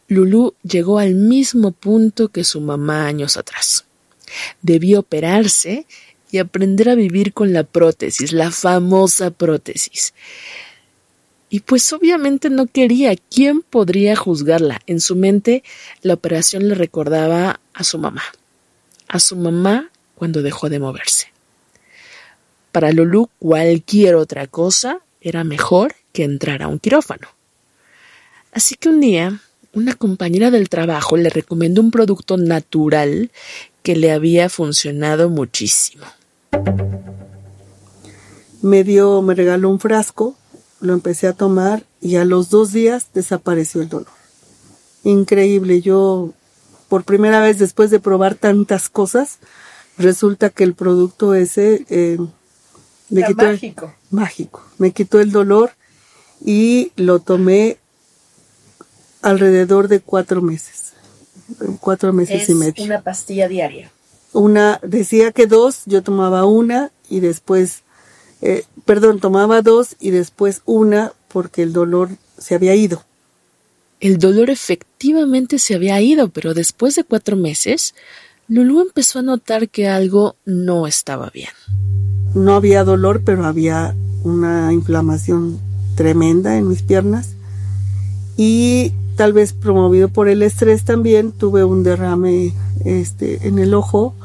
Lulu 0.07 0.55
llegó 0.63 0.97
al 0.97 1.13
mismo 1.13 1.71
punto 1.71 2.29
que 2.29 2.43
su 2.43 2.61
mamá 2.61 3.05
años 3.05 3.37
atrás. 3.37 3.85
Debió 4.61 4.99
operarse 4.99 5.85
y 6.31 6.37
aprender 6.37 6.89
a 6.89 6.95
vivir 6.95 7.33
con 7.33 7.53
la 7.53 7.63
prótesis, 7.63 8.31
la 8.31 8.51
famosa 8.51 9.31
prótesis. 9.31 10.13
Y 11.49 11.59
pues 11.59 11.91
obviamente 11.91 12.49
no 12.49 12.67
quería. 12.67 13.13
¿Quién 13.29 13.61
podría 13.61 14.15
juzgarla? 14.15 14.79
En 14.87 15.01
su 15.01 15.17
mente 15.17 15.63
la 16.01 16.13
operación 16.13 16.69
le 16.69 16.75
recordaba 16.75 17.59
a 17.73 17.83
su 17.83 17.97
mamá. 17.97 18.23
A 19.09 19.19
su 19.19 19.35
mamá 19.35 19.89
cuando 20.15 20.41
dejó 20.41 20.69
de 20.69 20.79
moverse. 20.79 21.27
Para 22.71 22.93
Lulu 22.93 23.29
cualquier 23.37 24.15
otra 24.15 24.47
cosa 24.47 24.99
era 25.19 25.43
mejor 25.43 25.93
que 26.13 26.23
entrar 26.23 26.63
a 26.63 26.69
un 26.69 26.79
quirófano. 26.79 27.27
Así 28.53 28.75
que 28.75 28.87
un 28.87 29.01
día 29.01 29.41
una 29.73 29.93
compañera 29.93 30.51
del 30.51 30.69
trabajo 30.69 31.17
le 31.17 31.29
recomendó 31.29 31.81
un 31.81 31.91
producto 31.91 32.37
natural 32.37 33.31
que 33.83 33.95
le 33.95 34.11
había 34.11 34.49
funcionado 34.49 35.29
muchísimo. 35.29 36.05
Me 38.61 38.83
dio, 38.83 39.21
me 39.21 39.33
regaló 39.33 39.69
un 39.69 39.79
frasco 39.79 40.35
lo 40.81 40.93
empecé 40.93 41.27
a 41.27 41.33
tomar 41.33 41.85
y 42.01 42.17
a 42.17 42.25
los 42.25 42.49
dos 42.49 42.73
días 42.73 43.07
desapareció 43.13 43.81
el 43.81 43.89
dolor. 43.89 44.11
Increíble, 45.03 45.81
yo 45.81 46.33
por 46.89 47.03
primera 47.03 47.39
vez 47.39 47.57
después 47.59 47.89
de 47.91 47.99
probar 47.99 48.35
tantas 48.35 48.89
cosas, 48.89 49.37
resulta 49.97 50.49
que 50.49 50.63
el 50.63 50.73
producto 50.73 51.33
ese 51.35 51.85
eh, 51.89 52.17
me 53.09 53.23
quitó 53.23 53.45
mágico. 53.45 53.93
mágico, 54.09 54.63
me 54.77 54.91
quitó 54.91 55.19
el 55.19 55.31
dolor 55.31 55.71
y 56.43 56.91
lo 56.95 57.19
tomé 57.19 57.77
alrededor 59.21 59.87
de 59.87 59.99
cuatro 59.99 60.41
meses, 60.41 60.80
cuatro 61.79 62.13
meses 62.13 62.49
y 62.49 62.55
medio. 62.55 62.83
Una 62.83 63.01
pastilla 63.01 63.47
diaria. 63.47 63.91
Una, 64.33 64.79
decía 64.83 65.31
que 65.31 65.45
dos, 65.45 65.81
yo 65.85 66.01
tomaba 66.03 66.45
una 66.45 66.91
y 67.09 67.19
después 67.19 67.83
eh, 68.41 68.65
perdón, 68.85 69.19
tomaba 69.19 69.61
dos 69.61 69.95
y 69.99 70.09
después 70.09 70.61
una 70.65 71.13
porque 71.27 71.61
el 71.61 71.73
dolor 71.73 72.09
se 72.37 72.55
había 72.55 72.75
ido. 72.75 73.03
El 73.99 74.17
dolor 74.17 74.49
efectivamente 74.49 75.59
se 75.59 75.75
había 75.75 76.01
ido, 76.01 76.29
pero 76.29 76.55
después 76.55 76.95
de 76.95 77.03
cuatro 77.03 77.37
meses, 77.37 77.93
Lulu 78.47 78.81
empezó 78.81 79.19
a 79.19 79.21
notar 79.21 79.69
que 79.69 79.87
algo 79.87 80.35
no 80.43 80.87
estaba 80.87 81.29
bien. 81.29 81.51
No 82.33 82.55
había 82.55 82.83
dolor, 82.83 83.21
pero 83.23 83.45
había 83.45 83.95
una 84.23 84.73
inflamación 84.73 85.59
tremenda 85.95 86.57
en 86.57 86.67
mis 86.67 86.81
piernas 86.81 87.35
y 88.37 88.91
tal 89.15 89.33
vez 89.33 89.53
promovido 89.53 90.09
por 90.09 90.27
el 90.27 90.41
estrés 90.41 90.83
también 90.83 91.31
tuve 91.31 91.63
un 91.63 91.83
derrame 91.83 92.53
este 92.85 93.47
en 93.47 93.59
el 93.59 93.73
ojo 93.73 94.15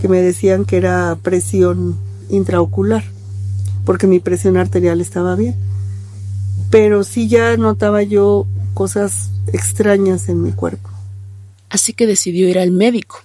que 0.00 0.08
me 0.08 0.20
decían 0.20 0.64
que 0.64 0.76
era 0.76 1.16
presión 1.22 1.96
intraocular 2.28 3.04
porque 3.84 4.06
mi 4.06 4.20
presión 4.20 4.56
arterial 4.56 5.00
estaba 5.00 5.36
bien. 5.36 5.56
Pero 6.70 7.04
sí 7.04 7.28
ya 7.28 7.56
notaba 7.56 8.02
yo 8.02 8.46
cosas 8.74 9.30
extrañas 9.52 10.28
en 10.28 10.42
mi 10.42 10.52
cuerpo. 10.52 10.88
Así 11.68 11.92
que 11.92 12.06
decidió 12.06 12.48
ir 12.48 12.58
al 12.58 12.70
médico. 12.70 13.20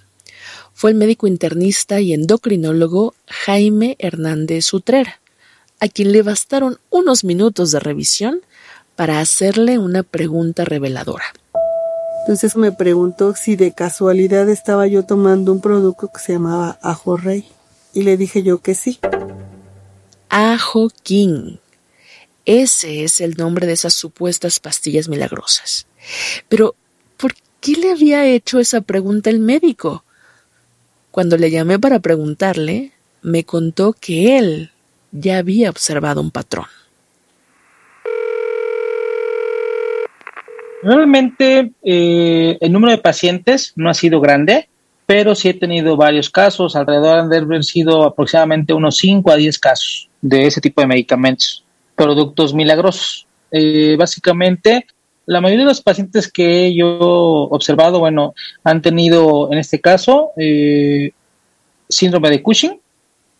Fue 0.73 0.91
el 0.91 0.97
médico 0.97 1.27
internista 1.27 2.01
y 2.01 2.13
endocrinólogo 2.13 3.15
Jaime 3.27 3.95
Hernández 3.99 4.73
Utrera, 4.73 5.19
a 5.79 5.87
quien 5.87 6.11
le 6.11 6.21
bastaron 6.21 6.77
unos 6.89 7.23
minutos 7.23 7.71
de 7.71 7.79
revisión 7.79 8.41
para 8.97 9.21
hacerle 9.21 9.77
una 9.77 10.03
pregunta 10.03 10.65
reveladora. 10.65 11.25
Entonces 12.21 12.57
me 12.57 12.73
preguntó 12.73 13.35
si 13.35 13.55
de 13.55 13.71
casualidad 13.71 14.49
estaba 14.49 14.85
yo 14.87 15.03
tomando 15.03 15.53
un 15.53 15.61
producto 15.61 16.09
que 16.13 16.19
se 16.19 16.33
llamaba 16.33 16.77
ajo 16.81 17.15
rey. 17.15 17.47
Y 17.93 18.03
le 18.03 18.17
dije 18.17 18.43
yo 18.43 18.57
que 18.57 18.75
sí. 18.75 18.99
Ajo 20.29 20.89
King. 21.03 21.57
Ese 22.45 23.03
es 23.03 23.21
el 23.21 23.35
nombre 23.35 23.67
de 23.67 23.73
esas 23.73 23.93
supuestas 23.93 24.59
pastillas 24.59 25.07
milagrosas. 25.07 25.85
Pero, 26.49 26.75
¿por 27.17 27.33
qué 27.61 27.73
le 27.73 27.91
había 27.91 28.25
hecho 28.25 28.59
esa 28.59 28.81
pregunta 28.81 29.29
el 29.29 29.39
médico? 29.39 30.03
Cuando 31.11 31.37
le 31.37 31.51
llamé 31.51 31.79
para 31.79 31.99
preguntarle, 31.99 32.93
me 33.21 33.43
contó 33.43 33.93
que 33.93 34.37
él 34.37 34.71
ya 35.11 35.37
había 35.37 35.69
observado 35.69 36.19
un 36.19 36.31
patrón. 36.31 36.67
Realmente 40.83 41.71
eh, 41.83 42.57
el 42.61 42.71
número 42.71 42.91
de 42.91 42.99
pacientes 42.99 43.73
no 43.75 43.89
ha 43.89 43.93
sido 43.93 44.21
grande, 44.21 44.69
pero 45.05 45.35
sí 45.35 45.49
he 45.49 45.53
tenido 45.53 45.95
varios 45.95 46.29
casos, 46.29 46.75
alrededor 46.75 47.29
de 47.29 47.37
haber 47.37 47.63
sido 47.63 48.03
aproximadamente 48.03 48.73
unos 48.73 48.97
5 48.97 49.31
a 49.31 49.35
10 49.37 49.57
casos 49.59 50.09
de 50.21 50.45
ese 50.47 50.61
tipo 50.61 50.81
de 50.81 50.87
medicamentos, 50.87 51.63
productos 51.95 52.53
milagrosos. 52.53 53.25
Eh, 53.51 53.95
básicamente, 53.97 54.85
la 55.25 55.41
mayoría 55.41 55.63
de 55.63 55.69
los 55.69 55.81
pacientes 55.81 56.31
que 56.31 56.75
yo 56.75 57.49
he 57.51 57.55
observado, 57.55 57.99
bueno, 57.99 58.33
han 58.63 58.81
tenido 58.81 59.51
en 59.51 59.59
este 59.59 59.81
caso 59.81 60.31
eh, 60.37 61.11
síndrome 61.89 62.29
de 62.29 62.41
Cushing 62.43 62.79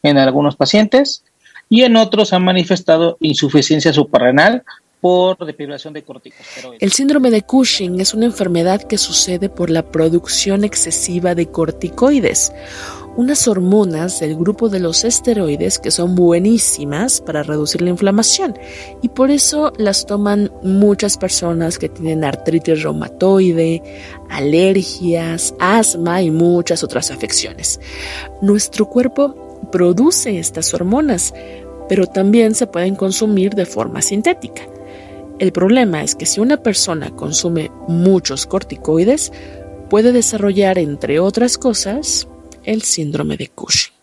en 0.04 0.18
algunos 0.18 0.56
pacientes 0.56 1.24
y 1.70 1.84
en 1.84 1.98
otros 1.98 2.34
han 2.34 2.44
manifestado 2.44 3.18
insuficiencia 3.20 3.94
suprarrenal 3.94 4.64
por 5.02 5.38
deprivación 5.46 5.94
de 5.94 6.04
corticosteroides. 6.04 6.82
El 6.82 6.92
síndrome 6.92 7.30
de 7.32 7.44
Cushing 7.44 8.00
es 8.00 8.14
una 8.14 8.26
enfermedad 8.26 8.82
que 8.82 8.98
sucede 8.98 9.50
por 9.50 9.70
la 9.70 9.84
producción 9.84 10.64
excesiva 10.64 11.36
de 11.36 11.48
corticoides, 11.48 12.52
unas 13.18 13.48
hormonas 13.48 14.20
del 14.20 14.36
grupo 14.36 14.70
de 14.70 14.80
los 14.80 15.04
esteroides 15.04 15.80
que 15.80 15.90
son 15.90 16.16
buenísimas 16.16 17.20
para 17.20 17.42
reducir 17.42 17.82
la 17.82 17.90
inflamación 17.90 18.58
y 19.02 19.10
por 19.10 19.32
eso 19.32 19.74
las 19.78 20.06
toman 20.06 20.52
muchas 20.62 21.18
personas 21.18 21.80
que 21.80 21.90
tienen 21.90 22.24
artritis 22.24 22.84
reumatoide, 22.84 23.82
alergias, 24.30 25.56
asma 25.60 26.22
y 26.22 26.30
muchas 26.30 26.84
otras 26.84 27.10
afecciones. 27.10 27.80
Nuestro 28.42 28.88
cuerpo 28.88 29.36
produce 29.72 30.38
estas 30.38 30.74
hormonas, 30.76 31.34
pero 31.90 32.06
también 32.06 32.54
se 32.54 32.68
pueden 32.68 32.96
consumir 32.96 33.56
de 33.56 33.66
forma 33.66 34.04
sintética. 34.04 34.62
El 35.40 35.52
problema 35.52 36.02
es 36.02 36.16
que 36.16 36.26
si 36.26 36.40
una 36.40 36.58
persona 36.58 37.12
consume 37.12 37.70
muchos 37.88 38.48
corticoides, 38.48 39.32
puede 39.88 40.12
desarrollar, 40.12 40.80
entre 40.80 41.20
otras 41.20 41.60
cosas, 41.60 42.28
el 42.64 42.82
síndrome 42.82 43.38
de 43.38 43.48
Cushing. 43.50 43.94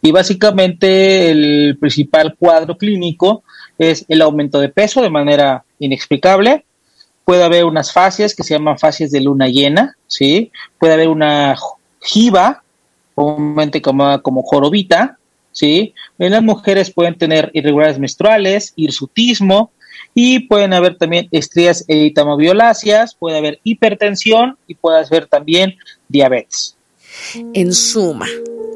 Y 0.00 0.10
básicamente 0.10 1.30
el 1.30 1.76
principal 1.78 2.34
cuadro 2.38 2.78
clínico 2.78 3.44
es 3.78 4.06
el 4.08 4.22
aumento 4.22 4.58
de 4.58 4.70
peso 4.70 5.02
de 5.02 5.10
manera 5.10 5.64
inexplicable. 5.78 6.64
Puede 7.24 7.44
haber 7.44 7.64
unas 7.66 7.92
fases 7.92 8.34
que 8.34 8.42
se 8.42 8.54
llaman 8.54 8.78
fases 8.78 9.12
de 9.12 9.20
luna 9.20 9.48
llena, 9.48 9.96
¿sí? 10.06 10.50
Puede 10.78 10.94
haber 10.94 11.08
una 11.08 11.56
jiba, 12.00 12.62
comúnmente 13.14 13.82
como, 13.82 14.20
como 14.22 14.42
jorobita, 14.42 15.18
¿sí? 15.52 15.94
En 16.18 16.32
las 16.32 16.42
mujeres 16.42 16.90
pueden 16.90 17.16
tener 17.16 17.50
irregularidades 17.54 18.00
menstruales, 18.00 18.72
hirsutismo, 18.76 19.70
y 20.14 20.40
pueden 20.40 20.72
haber 20.72 20.98
también 20.98 21.28
estrías 21.30 21.84
eritemobioláceas, 21.88 23.14
puede 23.14 23.38
haber 23.38 23.60
hipertensión 23.64 24.58
y 24.66 24.74
puede 24.74 24.98
haber 24.98 25.26
también 25.26 25.76
diabetes. 26.08 26.76
En 27.54 27.72
suma, 27.72 28.26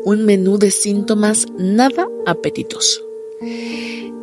un 0.04 0.24
menú 0.24 0.58
de 0.58 0.70
síntomas 0.70 1.46
nada 1.58 2.06
apetitoso. 2.26 3.02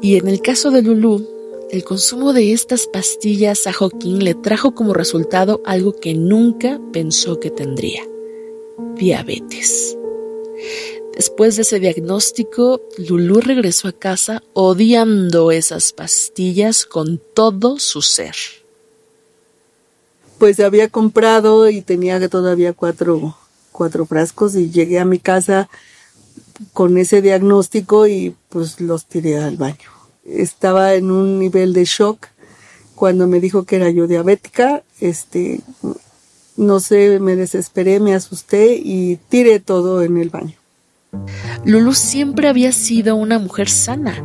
Y 0.02 0.18
en 0.18 0.28
el 0.28 0.42
caso 0.42 0.72
de 0.72 0.82
Lulu, 0.82 1.28
el 1.72 1.84
consumo 1.84 2.34
de 2.34 2.52
estas 2.52 2.88
pastillas 2.88 3.68
a 3.68 3.74
Joaquín 3.74 4.24
le 4.24 4.36
trajo 4.36 4.76
como 4.76 4.94
resultado 4.94 5.62
algo 5.66 5.94
que 6.00 6.14
nunca 6.14 6.80
pensó 6.92 7.40
que 7.40 7.50
tendría, 7.50 8.04
diabetes. 8.96 9.98
Después 11.16 11.56
de 11.56 11.62
ese 11.62 11.80
diagnóstico, 11.80 12.82
Lulu 12.98 13.40
regresó 13.40 13.88
a 13.88 13.92
casa 13.92 14.42
odiando 14.54 15.52
esas 15.52 15.94
pastillas 15.94 16.86
con 16.86 17.22
todo 17.36 17.78
su 17.78 18.02
ser. 18.02 18.36
Pues 20.40 20.60
había 20.60 20.90
comprado 20.90 21.70
y 21.70 21.82
tenía 21.82 22.28
todavía 22.30 22.74
cuatro, 22.74 23.38
cuatro 23.72 24.08
frascos 24.08 24.56
y 24.56 24.72
llegué 24.72 25.00
a 25.00 25.06
mi 25.06 25.20
casa 25.20 25.70
con 26.74 26.98
ese 26.98 27.22
diagnóstico 27.22 28.08
y 28.08 28.36
pues 28.50 28.82
los 28.82 29.06
tiré 29.06 29.38
al 29.38 29.58
baño. 29.58 29.92
Estaba 30.26 30.96
en 30.96 31.12
un 31.12 31.38
nivel 31.38 31.74
de 31.74 31.86
shock 31.86 32.28
cuando 32.96 33.28
me 33.28 33.40
dijo 33.40 33.66
que 33.66 33.76
era 33.76 33.90
yo 33.92 34.08
diabética, 34.08 34.84
este, 35.00 35.62
no 36.58 36.80
sé, 36.80 37.20
me 37.20 37.36
desesperé, 37.36 38.00
me 38.00 38.16
asusté 38.16 38.76
y 38.76 39.18
tiré 39.30 39.60
todo 39.60 40.02
en 40.02 40.18
el 40.18 40.30
baño. 40.30 40.63
Lulu 41.66 41.94
siempre 41.94 42.48
había 42.48 42.72
sido 42.72 43.16
una 43.16 43.40
mujer 43.40 43.70
sana. 43.70 44.24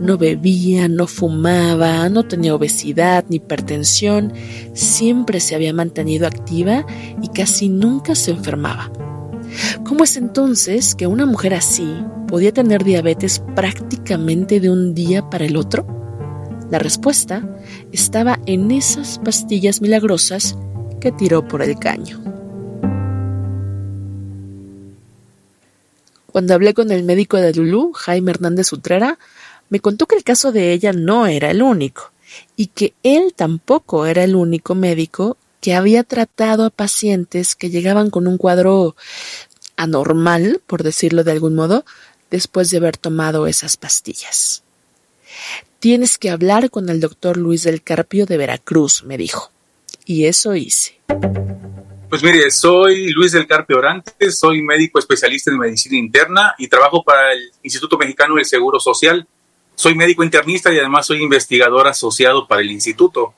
No 0.00 0.16
bebía, 0.16 0.88
no 0.88 1.06
fumaba, 1.06 2.08
no 2.08 2.24
tenía 2.24 2.54
obesidad 2.54 3.24
ni 3.28 3.36
hipertensión, 3.36 4.32
siempre 4.72 5.40
se 5.40 5.54
había 5.54 5.72
mantenido 5.72 6.26
activa 6.26 6.86
y 7.20 7.28
casi 7.28 7.68
nunca 7.68 8.14
se 8.14 8.30
enfermaba. 8.30 8.90
¿Cómo 9.84 10.04
es 10.04 10.16
entonces 10.16 10.94
que 10.94 11.06
una 11.06 11.26
mujer 11.26 11.54
así 11.54 12.02
podía 12.26 12.52
tener 12.52 12.84
diabetes 12.84 13.42
prácticamente 13.54 14.60
de 14.60 14.70
un 14.70 14.94
día 14.94 15.28
para 15.28 15.46
el 15.46 15.56
otro? 15.56 15.86
La 16.70 16.78
respuesta 16.78 17.48
estaba 17.92 18.38
en 18.46 18.70
esas 18.70 19.18
pastillas 19.18 19.80
milagrosas 19.80 20.56
que 21.00 21.12
tiró 21.12 21.46
por 21.48 21.62
el 21.62 21.78
caño. 21.78 22.37
Cuando 26.38 26.54
hablé 26.54 26.72
con 26.72 26.92
el 26.92 27.02
médico 27.02 27.36
de 27.36 27.52
Lulú, 27.52 27.92
Jaime 27.92 28.30
Hernández 28.30 28.72
Utrera, 28.72 29.18
me 29.70 29.80
contó 29.80 30.06
que 30.06 30.14
el 30.14 30.22
caso 30.22 30.52
de 30.52 30.72
ella 30.72 30.92
no 30.92 31.26
era 31.26 31.50
el 31.50 31.62
único 31.62 32.12
y 32.54 32.68
que 32.68 32.94
él 33.02 33.34
tampoco 33.34 34.06
era 34.06 34.22
el 34.22 34.36
único 34.36 34.76
médico 34.76 35.36
que 35.60 35.74
había 35.74 36.04
tratado 36.04 36.64
a 36.64 36.70
pacientes 36.70 37.56
que 37.56 37.70
llegaban 37.70 38.10
con 38.10 38.28
un 38.28 38.38
cuadro 38.38 38.94
anormal, 39.76 40.60
por 40.64 40.84
decirlo 40.84 41.24
de 41.24 41.32
algún 41.32 41.56
modo, 41.56 41.84
después 42.30 42.70
de 42.70 42.76
haber 42.76 42.96
tomado 42.96 43.48
esas 43.48 43.76
pastillas. 43.76 44.62
Tienes 45.80 46.18
que 46.18 46.30
hablar 46.30 46.70
con 46.70 46.88
el 46.88 47.00
doctor 47.00 47.36
Luis 47.36 47.64
del 47.64 47.82
Carpio 47.82 48.26
de 48.26 48.36
Veracruz, 48.36 49.02
me 49.02 49.18
dijo. 49.18 49.50
Y 50.06 50.26
eso 50.26 50.54
hice. 50.54 51.00
Pues 52.08 52.22
mire, 52.22 52.50
soy 52.50 53.10
Luis 53.10 53.32
del 53.32 53.46
Carpio 53.46 53.76
Orantes, 53.76 54.38
soy 54.38 54.62
médico 54.62 54.98
especialista 54.98 55.50
en 55.50 55.58
medicina 55.58 55.98
interna 55.98 56.54
y 56.56 56.66
trabajo 56.66 57.02
para 57.02 57.34
el 57.34 57.50
Instituto 57.62 57.98
Mexicano 57.98 58.36
del 58.36 58.46
Seguro 58.46 58.80
Social. 58.80 59.26
Soy 59.74 59.94
médico 59.94 60.24
internista 60.24 60.72
y 60.72 60.78
además 60.78 61.06
soy 61.06 61.22
investigador 61.22 61.86
asociado 61.86 62.48
para 62.48 62.62
el 62.62 62.70
instituto. 62.70 63.34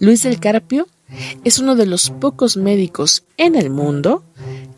Luis 0.00 0.22
del 0.22 0.40
Carpio 0.40 0.88
es 1.44 1.58
uno 1.58 1.76
de 1.76 1.84
los 1.84 2.08
pocos 2.08 2.56
médicos 2.56 3.24
en 3.36 3.54
el 3.54 3.68
mundo 3.68 4.24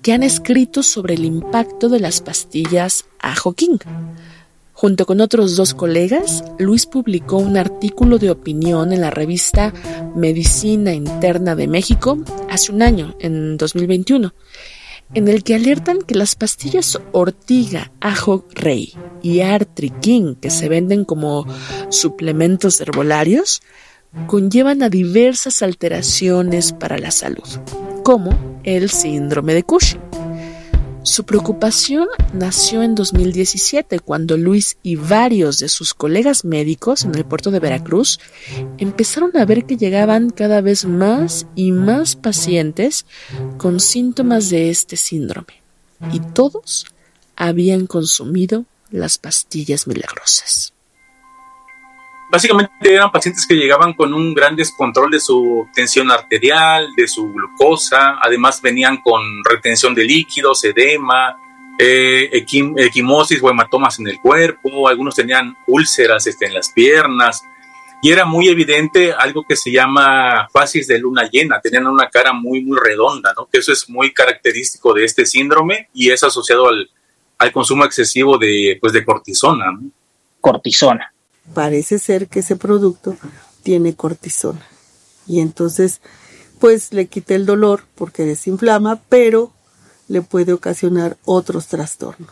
que 0.02 0.12
han 0.12 0.24
escrito 0.24 0.82
sobre 0.82 1.14
el 1.14 1.24
impacto 1.24 1.88
de 1.88 2.00
las 2.00 2.20
pastillas 2.20 3.04
Ajo 3.20 3.52
King. 3.52 3.78
Junto 4.80 5.04
con 5.04 5.20
otros 5.20 5.56
dos 5.56 5.74
colegas, 5.74 6.42
Luis 6.58 6.86
publicó 6.86 7.36
un 7.36 7.58
artículo 7.58 8.16
de 8.16 8.30
opinión 8.30 8.94
en 8.94 9.02
la 9.02 9.10
revista 9.10 9.74
Medicina 10.16 10.94
Interna 10.94 11.54
de 11.54 11.68
México 11.68 12.16
hace 12.48 12.72
un 12.72 12.80
año, 12.80 13.14
en 13.20 13.58
2021, 13.58 14.32
en 15.12 15.28
el 15.28 15.44
que 15.44 15.54
alertan 15.54 15.98
que 16.00 16.14
las 16.14 16.34
pastillas 16.34 16.98
Ortiga, 17.12 17.92
Ajo 18.00 18.46
Rey 18.54 18.94
y 19.20 19.40
Artri 19.40 19.90
King, 19.90 20.36
que 20.36 20.48
se 20.48 20.70
venden 20.70 21.04
como 21.04 21.46
suplementos 21.90 22.80
herbolarios, 22.80 23.60
conllevan 24.28 24.82
a 24.82 24.88
diversas 24.88 25.60
alteraciones 25.60 26.72
para 26.72 26.96
la 26.96 27.10
salud, 27.10 27.44
como 28.02 28.62
el 28.64 28.88
síndrome 28.88 29.52
de 29.52 29.62
Cushing. 29.62 30.00
Su 31.02 31.24
preocupación 31.24 32.08
nació 32.34 32.82
en 32.82 32.94
2017 32.94 34.00
cuando 34.00 34.36
Luis 34.36 34.76
y 34.82 34.96
varios 34.96 35.58
de 35.58 35.70
sus 35.70 35.94
colegas 35.94 36.44
médicos 36.44 37.04
en 37.04 37.14
el 37.14 37.24
puerto 37.24 37.50
de 37.50 37.58
Veracruz 37.58 38.20
empezaron 38.76 39.34
a 39.36 39.46
ver 39.46 39.64
que 39.64 39.78
llegaban 39.78 40.28
cada 40.28 40.60
vez 40.60 40.84
más 40.84 41.46
y 41.54 41.72
más 41.72 42.16
pacientes 42.16 43.06
con 43.56 43.80
síntomas 43.80 44.50
de 44.50 44.68
este 44.68 44.96
síndrome 44.96 45.62
y 46.12 46.20
todos 46.20 46.84
habían 47.34 47.86
consumido 47.86 48.66
las 48.90 49.16
pastillas 49.16 49.86
milagrosas. 49.86 50.74
Básicamente 52.30 52.94
eran 52.94 53.10
pacientes 53.10 53.44
que 53.44 53.56
llegaban 53.56 53.92
con 53.92 54.14
un 54.14 54.32
gran 54.32 54.54
descontrol 54.54 55.10
de 55.10 55.18
su 55.18 55.66
tensión 55.74 56.12
arterial, 56.12 56.88
de 56.96 57.08
su 57.08 57.32
glucosa, 57.32 58.18
además 58.22 58.62
venían 58.62 58.98
con 58.98 59.20
retención 59.44 59.96
de 59.96 60.04
líquidos, 60.04 60.62
edema, 60.62 61.36
eh, 61.76 62.30
equimosis 62.32 63.42
o 63.42 63.50
hematomas 63.50 63.98
en 63.98 64.06
el 64.06 64.20
cuerpo, 64.20 64.86
algunos 64.86 65.16
tenían 65.16 65.56
úlceras 65.66 66.24
este, 66.28 66.46
en 66.46 66.54
las 66.54 66.70
piernas, 66.70 67.42
y 68.00 68.12
era 68.12 68.24
muy 68.24 68.48
evidente 68.48 69.12
algo 69.12 69.44
que 69.46 69.56
se 69.56 69.72
llama 69.72 70.48
fases 70.52 70.86
de 70.86 71.00
luna 71.00 71.28
llena, 71.28 71.60
tenían 71.60 71.88
una 71.88 72.08
cara 72.08 72.32
muy, 72.32 72.62
muy 72.62 72.78
redonda, 72.78 73.34
¿no? 73.36 73.48
que 73.50 73.58
eso 73.58 73.72
es 73.72 73.90
muy 73.90 74.12
característico 74.12 74.94
de 74.94 75.04
este 75.04 75.26
síndrome 75.26 75.88
y 75.92 76.10
es 76.10 76.22
asociado 76.22 76.68
al, 76.68 76.88
al 77.38 77.50
consumo 77.50 77.84
excesivo 77.84 78.38
de, 78.38 78.78
pues, 78.80 78.92
de 78.92 79.04
cortisona. 79.04 79.66
Cortisona 80.40 81.12
parece 81.54 81.98
ser 81.98 82.28
que 82.28 82.40
ese 82.40 82.56
producto 82.56 83.16
tiene 83.62 83.94
cortisona. 83.94 84.66
Y 85.26 85.40
entonces, 85.40 86.00
pues 86.58 86.92
le 86.92 87.06
quita 87.06 87.34
el 87.34 87.46
dolor 87.46 87.84
porque 87.94 88.24
desinflama, 88.24 89.00
pero 89.08 89.52
le 90.08 90.22
puede 90.22 90.52
ocasionar 90.52 91.16
otros 91.24 91.68
trastornos. 91.68 92.30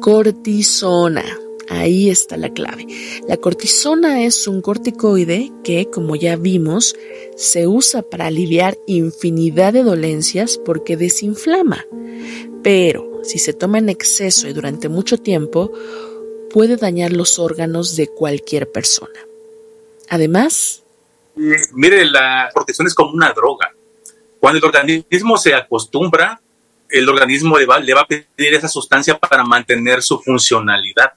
Cortisona. 0.00 1.24
Ahí 1.70 2.10
está 2.10 2.36
la 2.36 2.52
clave. 2.52 2.86
La 3.26 3.38
cortisona 3.38 4.24
es 4.24 4.46
un 4.46 4.60
corticoide 4.60 5.50
que, 5.62 5.88
como 5.90 6.14
ya 6.14 6.36
vimos, 6.36 6.94
se 7.36 7.66
usa 7.66 8.02
para 8.02 8.26
aliviar 8.26 8.76
infinidad 8.86 9.72
de 9.72 9.82
dolencias 9.82 10.58
porque 10.58 10.98
desinflama. 10.98 11.86
Pero 12.62 13.22
si 13.22 13.38
se 13.38 13.54
toma 13.54 13.78
en 13.78 13.88
exceso 13.88 14.46
y 14.46 14.52
durante 14.52 14.90
mucho 14.90 15.16
tiempo, 15.16 15.72
puede 16.54 16.76
dañar 16.76 17.10
los 17.10 17.40
órganos 17.40 17.96
de 17.96 18.06
cualquier 18.06 18.70
persona. 18.70 19.18
Además, 20.08 20.84
mire, 21.72 22.04
la 22.04 22.48
protección 22.54 22.86
es 22.86 22.94
como 22.94 23.10
una 23.10 23.32
droga. 23.32 23.72
Cuando 24.38 24.58
el 24.58 24.64
organismo 24.64 25.36
se 25.36 25.52
acostumbra, 25.52 26.40
el 26.88 27.08
organismo 27.08 27.58
le 27.58 27.66
va, 27.66 27.80
le 27.80 27.92
va 27.92 28.02
a 28.02 28.06
pedir 28.06 28.54
esa 28.54 28.68
sustancia 28.68 29.18
para 29.18 29.42
mantener 29.42 30.00
su 30.00 30.20
funcionalidad. 30.20 31.14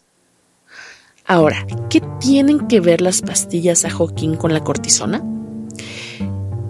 Ahora, 1.24 1.68
¿qué 1.88 2.02
tienen 2.20 2.68
que 2.68 2.80
ver 2.80 3.02
las 3.02 3.22
pastillas 3.22 3.86
a 3.86 3.92
Joaquín 3.92 4.38
con 4.38 4.56
la 4.56 4.64
cortisona? 4.64 5.22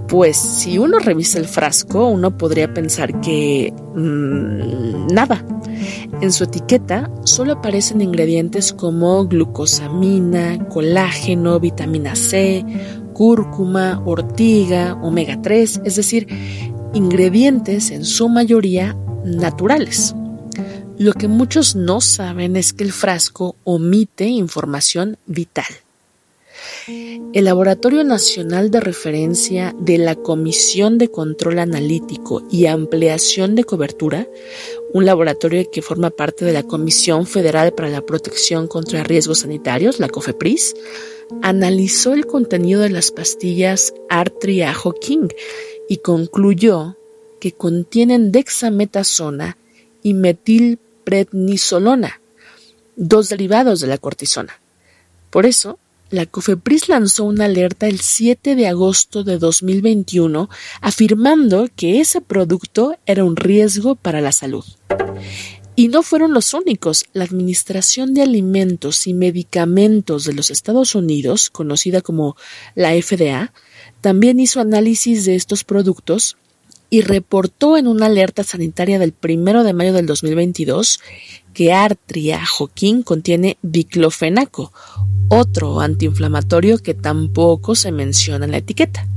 Pues 0.08 0.38
si 0.38 0.78
uno 0.78 1.00
revisa 1.00 1.38
el 1.38 1.48
frasco, 1.48 2.08
uno 2.08 2.38
podría 2.38 2.74
pensar 2.74 3.20
que 3.20 3.74
mm, 3.94 5.08
nada, 5.14 5.44
en 6.22 6.32
su 6.32 6.46
etiqueta 6.46 7.12
solo 7.26 7.54
aparecen 7.54 8.02
ingredientes 8.02 8.72
como 8.72 9.26
glucosamina, 9.28 10.66
colágeno, 10.70 11.60
vitamina 11.60 12.16
C, 12.16 12.66
cúrcuma, 13.14 14.02
ortiga, 14.06 14.94
omega 15.02 15.42
3, 15.42 15.82
es 15.84 15.96
decir, 15.98 16.28
ingredientes 16.94 17.92
en 17.92 18.06
su 18.06 18.30
mayoría 18.30 18.96
naturales. 19.26 20.16
Lo 20.98 21.14
que 21.14 21.28
muchos 21.28 21.76
no 21.76 22.00
saben 22.00 22.56
es 22.56 22.74
que 22.74 22.84
el 22.84 22.92
frasco 22.92 23.56
omite 23.64 24.26
información 24.26 25.18
vital. 25.28 25.66
El 26.88 27.46
Laboratorio 27.46 28.04
Nacional 28.04 28.72
de 28.72 28.80
Referencia 28.80 29.76
de 29.80 29.98
la 29.98 30.16
Comisión 30.16 30.98
de 30.98 31.10
Control 31.10 31.60
Analítico 31.60 32.44
y 32.50 32.66
Ampliación 32.66 33.56
de 33.56 33.64
Cobertura, 33.64 34.28
un 34.94 35.06
laboratorio 35.06 35.70
que 35.72 35.82
forma 35.82 36.10
parte 36.10 36.46
de 36.46 36.54
la 36.54 36.64
Comisión 36.64 37.28
Federal 37.28 37.74
para 37.74 37.90
la 37.90 38.02
Protección 38.02 38.68
contra 38.68 39.04
Riesgos 39.04 39.40
Sanitarios, 39.40 40.00
la 40.00 40.10
COFEPRIS, 40.10 40.76
analizó 41.42 42.14
el 42.14 42.26
contenido 42.26 42.82
de 42.82 42.90
las 42.90 43.12
pastillas 43.12 43.94
Artriajo 44.10 44.94
King 44.94 45.28
y 45.90 45.98
concluyó 45.98 46.96
que 47.40 47.52
contienen 47.52 48.32
dexametasona 48.32 49.58
y 50.04 50.14
metilprednisolona, 50.14 52.22
dos 52.96 53.30
derivados 53.30 53.82
de 53.82 53.88
la 53.88 53.98
cortisona. 53.98 54.62
Por 55.30 55.46
eso, 55.46 55.80
la 56.10 56.26
COFEPRIS 56.26 56.90
lanzó 56.90 57.26
una 57.26 57.46
alerta 57.46 57.88
el 57.88 58.00
7 58.00 58.56
de 58.56 58.68
agosto 58.68 59.24
de 59.24 59.38
2021 59.38 60.50
afirmando 60.82 61.68
que 61.76 62.00
ese 62.00 62.22
producto 62.22 62.98
era 63.06 63.24
un 63.24 63.36
riesgo 63.36 63.96
para 63.96 64.22
la 64.22 64.32
salud. 64.32 64.64
Y 65.76 65.90
no 65.90 66.02
fueron 66.02 66.34
los 66.34 66.56
únicos. 66.56 67.06
La 67.14 67.24
Administración 67.24 68.16
de 68.16 68.24
Alimentos 68.24 69.06
y 69.06 69.14
Medicamentos 69.14 70.24
de 70.24 70.34
los 70.34 70.50
Estados 70.50 70.96
Unidos, 70.96 71.52
conocida 71.52 72.02
como 72.02 72.36
la 72.74 72.94
FDA, 73.00 73.54
también 74.02 74.40
hizo 74.40 74.60
análisis 74.60 75.26
de 75.26 75.36
estos 75.36 75.64
productos 75.64 76.38
y 76.90 77.02
reportó 77.02 77.78
en 77.78 77.88
una 77.88 78.06
alerta 78.06 78.44
sanitaria 78.44 79.00
del 79.00 79.14
1 79.22 79.64
de 79.64 79.74
mayo 79.74 79.94
del 79.94 80.06
2022 80.06 81.00
que 81.54 81.74
Artria 81.74 82.46
Joaquín 82.46 83.04
contiene 83.04 83.58
diclofenaco, 83.62 84.72
otro 85.30 85.82
antiinflamatorio 85.82 86.78
que 86.78 86.94
tampoco 86.94 87.76
se 87.76 87.92
menciona 87.92 88.46
en 88.46 88.52
la 88.52 88.58
etiqueta. 88.58 89.08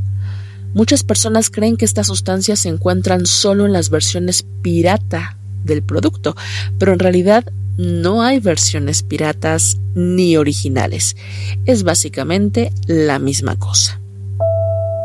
Muchas 0.73 1.03
personas 1.03 1.51
creen 1.51 1.77
que 1.77 1.85
estas 1.85 2.07
sustancias 2.07 2.61
se 2.61 2.69
encuentran 2.69 3.27
solo 3.27 3.67
en 3.67 3.73
las 3.73 3.91
versiones 3.91 4.45
pirata 4.63 5.37
del 5.65 5.83
producto, 5.83 6.37
pero 6.79 6.93
en 6.93 6.99
realidad 6.99 7.45
no 7.77 8.23
hay 8.23 8.41
versiones 8.41 9.03
piratas 9.03 9.79
ni 9.95 10.37
originales. 10.37 11.17
Es 11.67 11.83
básicamente 11.83 12.73
la 12.87 13.19
misma 13.19 13.57
cosa. 13.57 14.01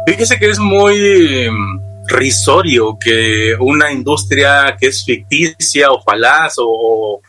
Fíjese 0.07 0.37
que 0.37 0.49
es 0.49 0.59
muy 0.59 0.95
em, 0.95 1.79
risorio 2.07 2.97
que 2.99 3.55
una 3.59 3.91
industria 3.91 4.75
que 4.79 4.87
es 4.87 5.03
ficticia 5.03 5.91
o 5.91 6.01
falaz 6.01 6.55
o 6.57 7.21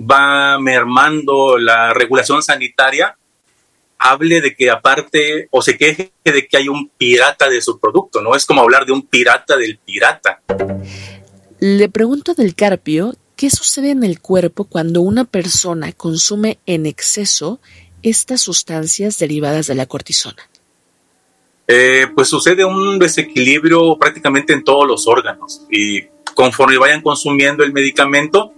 va 0.00 0.58
mermando 0.58 1.58
la 1.58 1.92
regulación 1.92 2.42
sanitaria 2.42 3.16
hable 3.98 4.40
de 4.40 4.54
que 4.54 4.70
aparte 4.70 5.48
o 5.50 5.60
se 5.60 5.76
queje 5.76 6.12
de 6.24 6.48
que 6.48 6.56
hay 6.56 6.68
un 6.68 6.88
pirata 6.88 7.48
de 7.48 7.60
su 7.60 7.78
producto, 7.78 8.22
¿no? 8.22 8.34
Es 8.34 8.46
como 8.46 8.62
hablar 8.62 8.86
de 8.86 8.92
un 8.92 9.02
pirata 9.02 9.56
del 9.58 9.78
pirata. 9.78 10.40
Le 11.60 11.88
pregunto 11.90 12.32
Del 12.34 12.54
Carpio 12.54 13.14
qué 13.36 13.50
sucede 13.50 13.90
en 13.90 14.02
el 14.02 14.20
cuerpo 14.20 14.64
cuando 14.64 15.02
una 15.02 15.24
persona 15.24 15.92
consume 15.92 16.58
en 16.64 16.86
exceso 16.86 17.60
estas 18.02 18.40
sustancias 18.40 19.18
derivadas 19.18 19.66
de 19.66 19.74
la 19.74 19.84
cortisona. 19.84 20.49
Eh, 21.72 22.08
pues 22.16 22.26
sucede 22.26 22.64
un 22.64 22.98
desequilibrio 22.98 23.96
prácticamente 23.96 24.52
en 24.52 24.64
todos 24.64 24.88
los 24.88 25.06
órganos 25.06 25.62
y 25.70 26.02
conforme 26.34 26.76
vayan 26.78 27.00
consumiendo 27.00 27.62
el 27.62 27.72
medicamento, 27.72 28.52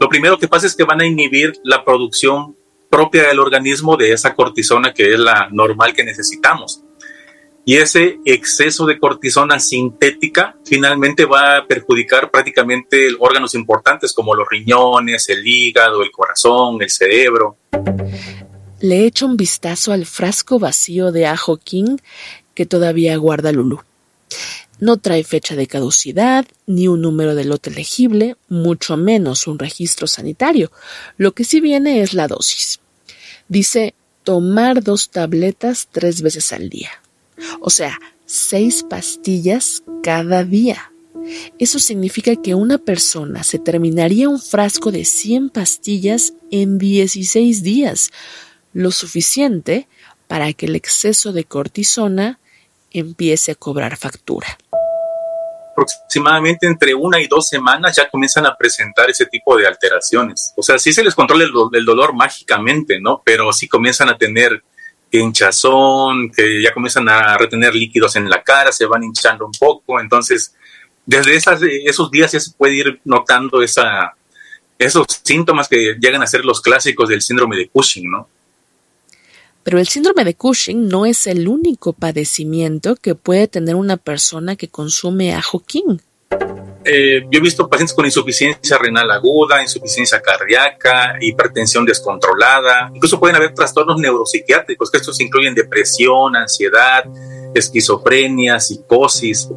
lo 0.00 0.08
primero 0.08 0.38
que 0.38 0.48
pasa 0.48 0.66
es 0.66 0.74
que 0.74 0.84
van 0.84 1.02
a 1.02 1.06
inhibir 1.06 1.52
la 1.62 1.84
producción 1.84 2.56
propia 2.88 3.28
del 3.28 3.38
organismo 3.38 3.98
de 3.98 4.14
esa 4.14 4.34
cortisona 4.34 4.94
que 4.94 5.12
es 5.12 5.18
la 5.18 5.50
normal 5.52 5.92
que 5.92 6.04
necesitamos. 6.04 6.80
Y 7.66 7.76
ese 7.76 8.18
exceso 8.24 8.86
de 8.86 8.98
cortisona 8.98 9.60
sintética 9.60 10.56
finalmente 10.64 11.26
va 11.26 11.58
a 11.58 11.66
perjudicar 11.66 12.30
prácticamente 12.30 13.08
órganos 13.18 13.54
importantes 13.54 14.14
como 14.14 14.34
los 14.34 14.48
riñones, 14.48 15.28
el 15.28 15.46
hígado, 15.46 16.02
el 16.02 16.10
corazón, 16.10 16.80
el 16.80 16.88
cerebro. 16.88 17.58
Le 18.80 19.04
echo 19.04 19.26
un 19.26 19.36
vistazo 19.36 19.92
al 19.92 20.06
frasco 20.06 20.58
vacío 20.58 21.12
de 21.12 21.26
ajo 21.26 21.58
king 21.58 21.96
que 22.54 22.66
todavía 22.66 23.16
guarda 23.16 23.52
Lulu. 23.52 23.80
No 24.80 24.96
trae 24.96 25.22
fecha 25.24 25.54
de 25.54 25.66
caducidad, 25.66 26.46
ni 26.66 26.88
un 26.88 27.00
número 27.00 27.34
de 27.34 27.44
lote 27.44 27.70
legible, 27.70 28.36
mucho 28.48 28.96
menos 28.96 29.46
un 29.46 29.58
registro 29.58 30.06
sanitario. 30.06 30.72
Lo 31.16 31.32
que 31.32 31.44
sí 31.44 31.60
viene 31.60 32.00
es 32.00 32.12
la 32.12 32.26
dosis. 32.26 32.80
Dice 33.48 33.94
tomar 34.24 34.82
dos 34.82 35.10
tabletas 35.10 35.88
tres 35.92 36.22
veces 36.22 36.52
al 36.52 36.70
día. 36.70 36.90
O 37.60 37.70
sea, 37.70 38.00
seis 38.26 38.84
pastillas 38.88 39.82
cada 40.02 40.44
día. 40.44 40.90
Eso 41.58 41.78
significa 41.78 42.36
que 42.36 42.54
una 42.54 42.78
persona 42.78 43.44
se 43.44 43.58
terminaría 43.58 44.28
un 44.28 44.40
frasco 44.40 44.90
de 44.90 45.04
100 45.04 45.50
pastillas 45.50 46.34
en 46.50 46.78
16 46.78 47.62
días, 47.62 48.10
lo 48.72 48.90
suficiente 48.90 49.88
para 50.26 50.52
que 50.52 50.66
el 50.66 50.76
exceso 50.76 51.32
de 51.32 51.44
cortisona 51.44 52.40
empiece 52.94 53.52
a 53.52 53.54
cobrar 53.56 53.96
factura. 53.96 54.46
Aproximadamente 55.72 56.66
entre 56.66 56.94
una 56.94 57.20
y 57.20 57.26
dos 57.26 57.48
semanas 57.48 57.96
ya 57.96 58.08
comienzan 58.08 58.46
a 58.46 58.56
presentar 58.56 59.10
ese 59.10 59.26
tipo 59.26 59.56
de 59.56 59.66
alteraciones. 59.66 60.54
O 60.56 60.62
sea, 60.62 60.78
sí 60.78 60.92
se 60.92 61.02
les 61.02 61.14
controla 61.14 61.44
el, 61.44 61.84
dolor 61.84 62.14
mágicamente, 62.14 63.00
¿no? 63.00 63.20
Pero 63.24 63.52
sí 63.52 63.66
comienzan 63.68 64.08
a 64.08 64.16
tener 64.16 64.62
hinchazón, 65.10 66.30
que 66.30 66.62
ya 66.62 66.72
comienzan 66.72 67.08
a 67.08 67.36
retener 67.36 67.74
líquidos 67.74 68.14
en 68.14 68.30
la 68.30 68.42
cara, 68.42 68.70
se 68.70 68.86
van 68.86 69.02
hinchando 69.02 69.44
un 69.44 69.52
poco. 69.52 70.00
Entonces, 70.00 70.54
desde 71.04 71.36
esos 71.36 72.10
días 72.10 72.30
ya 72.30 72.40
se 72.40 72.52
puede 72.52 72.74
ir 72.74 73.00
notando 73.04 73.60
esos 73.62 75.06
síntomas 75.24 75.68
que 75.68 75.96
llegan 76.00 76.22
a 76.22 76.26
ser 76.28 76.44
los 76.44 76.60
clásicos 76.60 77.08
del 77.08 77.20
síndrome 77.20 77.56
de 77.56 77.68
Cushing, 77.68 78.08
¿no? 78.10 78.28
Pero 79.64 79.78
el 79.78 79.88
síndrome 79.88 80.24
de 80.24 80.34
Cushing 80.34 80.88
no 80.88 81.06
es 81.06 81.26
el 81.26 81.48
único 81.48 81.94
padecimiento 81.94 82.96
que 82.96 83.14
puede 83.14 83.48
tener 83.48 83.74
una 83.74 83.96
persona 83.96 84.56
que 84.56 84.68
consume 84.68 85.34
ajo 85.34 85.60
king. 85.60 85.98
Eh, 86.84 87.22
yo 87.30 87.38
he 87.38 87.40
visto 87.40 87.66
pacientes 87.66 87.94
con 87.94 88.04
insuficiencia 88.04 88.76
renal 88.76 89.10
aguda, 89.10 89.62
insuficiencia 89.62 90.20
cardíaca, 90.20 91.16
hipertensión 91.18 91.86
descontrolada, 91.86 92.90
incluso 92.94 93.18
pueden 93.18 93.36
haber 93.36 93.54
trastornos 93.54 93.98
neuropsiquiátricos, 93.98 94.90
que 94.90 94.98
estos 94.98 95.18
incluyen 95.20 95.54
depresión, 95.54 96.36
ansiedad, 96.36 97.04
esquizofrenia, 97.54 98.60
psicosis. 98.60 99.48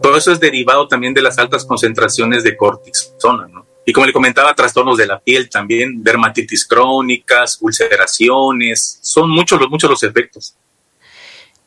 Todo 0.00 0.16
eso 0.16 0.30
es 0.30 0.38
derivado 0.38 0.86
también 0.86 1.14
de 1.14 1.22
las 1.22 1.36
altas 1.38 1.64
concentraciones 1.64 2.44
de 2.44 2.56
cortisona, 2.56 3.48
¿no? 3.48 3.67
Y 3.88 3.92
como 3.94 4.04
le 4.04 4.12
comentaba, 4.12 4.54
trastornos 4.54 4.98
de 4.98 5.06
la 5.06 5.18
piel 5.18 5.48
también, 5.48 6.02
dermatitis 6.02 6.66
crónicas, 6.66 7.56
ulceraciones, 7.62 8.98
son 9.00 9.30
muchos 9.30 9.58
los, 9.58 9.70
muchos 9.70 9.88
los 9.88 10.02
efectos. 10.02 10.54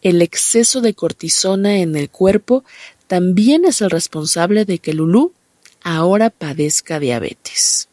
El 0.04 0.22
exceso 0.22 0.82
de 0.82 0.94
cortisona 0.94 1.78
en 1.78 1.96
el 1.96 2.12
cuerpo 2.12 2.64
también 3.08 3.66
es 3.66 3.82
el 3.82 3.90
responsable 3.90 4.66
de 4.66 4.78
que 4.78 4.94
Lulú 4.94 5.34
ahora 5.82 6.30
padezca 6.30 7.00
diabetes. 7.00 7.90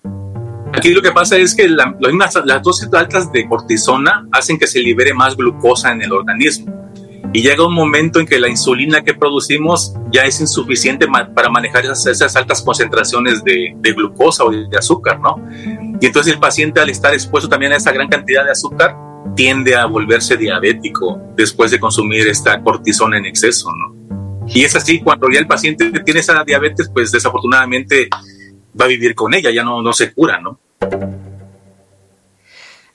Aquí 0.74 0.90
lo 0.90 1.00
que 1.00 1.12
pasa 1.12 1.38
es 1.38 1.54
que 1.54 1.66
las 1.66 2.62
dosis 2.62 2.92
altas 2.92 3.32
de 3.32 3.48
cortisona 3.48 4.28
hacen 4.30 4.58
que 4.58 4.66
se 4.66 4.80
libere 4.80 5.14
más 5.14 5.38
glucosa 5.38 5.90
en 5.90 6.02
el 6.02 6.12
organismo 6.12 6.87
y 7.32 7.42
llega 7.42 7.66
un 7.66 7.74
momento 7.74 8.20
en 8.20 8.26
que 8.26 8.38
la 8.38 8.48
insulina 8.48 9.02
que 9.02 9.14
producimos 9.14 9.94
ya 10.10 10.24
es 10.24 10.40
insuficiente 10.40 11.06
para 11.34 11.50
manejar 11.50 11.84
esas, 11.84 12.36
altas 12.36 12.62
concentraciones 12.62 13.44
de, 13.44 13.74
glucosa 13.82 14.44
o 14.44 14.50
de, 14.50 14.76
azúcar, 14.76 15.20
¿no? 15.20 15.36
Y 16.00 16.06
entonces 16.06 16.32
el 16.32 16.40
paciente 16.40 16.80
al 16.80 16.88
estar 16.88 17.12
expuesto 17.12 17.48
también 17.48 17.72
a 17.72 17.76
esa 17.76 17.92
gran 17.92 18.08
cantidad 18.08 18.44
de 18.44 18.52
azúcar 18.52 18.96
tiende 19.36 19.76
a 19.76 19.84
volverse 19.86 20.36
diabético 20.36 21.20
después 21.36 21.70
de 21.70 21.78
consumir 21.78 22.26
esta 22.28 22.62
cortisona 22.62 23.18
en 23.18 23.26
exceso, 23.26 23.70
¿no? 23.74 24.46
Y 24.48 24.64
es 24.64 24.74
así, 24.74 25.00
cuando 25.00 25.28
ya 25.30 25.40
el 25.40 25.46
paciente 25.46 25.90
tiene 26.04 26.20
esa 26.20 26.42
diabetes, 26.44 26.90
pues 26.92 27.12
desafortunadamente 27.12 28.08
va 28.80 28.86
a 28.86 28.88
vivir 28.88 29.14
con 29.14 29.34
ella, 29.34 29.50
ya 29.50 29.62
no, 29.62 29.82
no 29.82 29.92
se 29.92 30.14
cura, 30.14 30.40
¿no? 30.40 30.58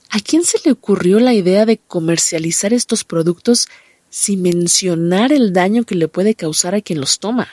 ¿A 0.10 0.19
quién 0.19 0.43
se 0.43 0.60
le 0.65 0.72
ocurrió 0.72 1.19
la 1.19 1.34
idea 1.34 1.65
de 1.65 1.78
comercializar 1.78 2.74
estos 2.74 3.04
productos 3.04 3.67
sin 4.13 4.43
mencionar 4.43 5.34
el 5.34 5.54
daño 5.54 5.86
que 5.86 5.95
le 5.95 6.08
puede 6.08 6.36
causar 6.36 6.76
a 6.76 6.82
quien 6.82 7.02
los 7.02 7.17
toma. 7.17 7.49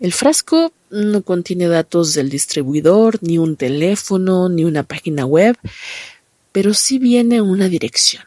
El 0.00 0.14
frasco 0.14 0.72
no 0.88 1.20
contiene 1.20 1.68
datos 1.68 2.14
del 2.14 2.30
distribuidor, 2.30 3.18
ni 3.20 3.36
un 3.36 3.56
teléfono, 3.56 4.48
ni 4.48 4.64
una 4.64 4.84
página 4.84 5.26
web, 5.26 5.58
pero 6.50 6.72
sí 6.72 6.98
viene 6.98 7.42
una 7.42 7.68
dirección. 7.68 8.24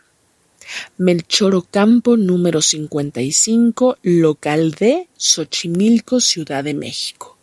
Melchoro 0.98 1.64
Campo 1.64 2.18
número 2.18 2.62
55, 2.62 3.98
local 4.04 4.74
de 4.74 5.08
Xochimilco, 5.18 6.20
Ciudad 6.20 6.64
de 6.64 6.76
México. 6.76 7.36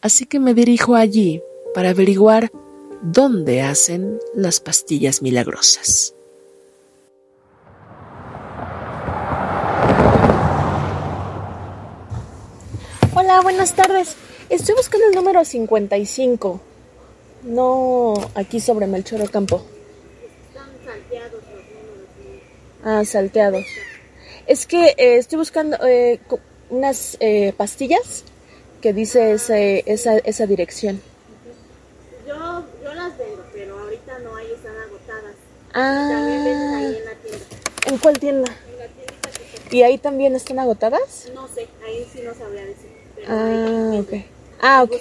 Así 0.00 0.26
que 0.26 0.38
me 0.38 0.54
dirijo 0.54 0.94
allí 0.94 1.42
para 1.74 1.90
averiguar 1.90 2.52
dónde 3.02 3.62
hacen 3.62 4.20
las 4.36 4.60
pastillas 4.60 5.22
milagrosas. 5.22 6.15
Hola, 13.28 13.40
buenas 13.40 13.74
tardes. 13.74 14.14
Estoy 14.50 14.76
buscando 14.76 15.08
el 15.08 15.12
número 15.12 15.44
55. 15.44 16.60
No 17.42 18.14
aquí 18.36 18.60
sobre 18.60 18.86
Melchor 18.86 19.20
Ocampo. 19.20 19.66
Están 20.48 20.70
salteados 20.84 21.32
los 21.32 21.42
números. 21.42 22.44
Ah, 22.84 23.04
salteados. 23.04 23.66
Es 24.46 24.64
que 24.64 24.94
eh, 24.96 25.16
estoy 25.16 25.38
buscando 25.38 25.76
eh, 25.84 26.20
unas 26.70 27.16
eh, 27.18 27.52
pastillas 27.56 28.22
que 28.80 28.92
dice 28.92 29.32
ese, 29.32 29.82
esa, 29.86 30.18
esa 30.18 30.46
dirección. 30.46 31.02
Yo, 32.28 32.64
yo 32.84 32.94
las 32.94 33.18
vendo, 33.18 33.44
pero 33.52 33.76
ahorita 33.80 34.20
no 34.20 34.36
hay, 34.36 34.52
están 34.52 34.76
agotadas. 34.76 35.34
Ah. 35.74 36.08
También 36.12 36.44
venden 36.44 36.74
ahí 36.74 36.96
en 36.96 37.04
la 37.04 37.14
tienda. 37.14 37.46
¿En 37.86 37.98
cuál 37.98 38.18
tienda? 38.20 38.56
En 38.70 38.78
la 38.78 38.86
tiendita 38.86 39.30
que 39.68 39.76
¿Y 39.76 39.82
ahí 39.82 39.98
también 39.98 40.36
están 40.36 40.60
agotadas? 40.60 41.28
No 41.34 41.48
sé, 41.48 41.66
ahí 41.84 42.08
sí 42.12 42.20
no 42.24 42.32
sabría 42.32 42.64
decir. 42.64 42.95
Ah, 43.28 43.90
ok. 43.94 44.12
Ah, 44.60 44.82
ok. 44.82 44.92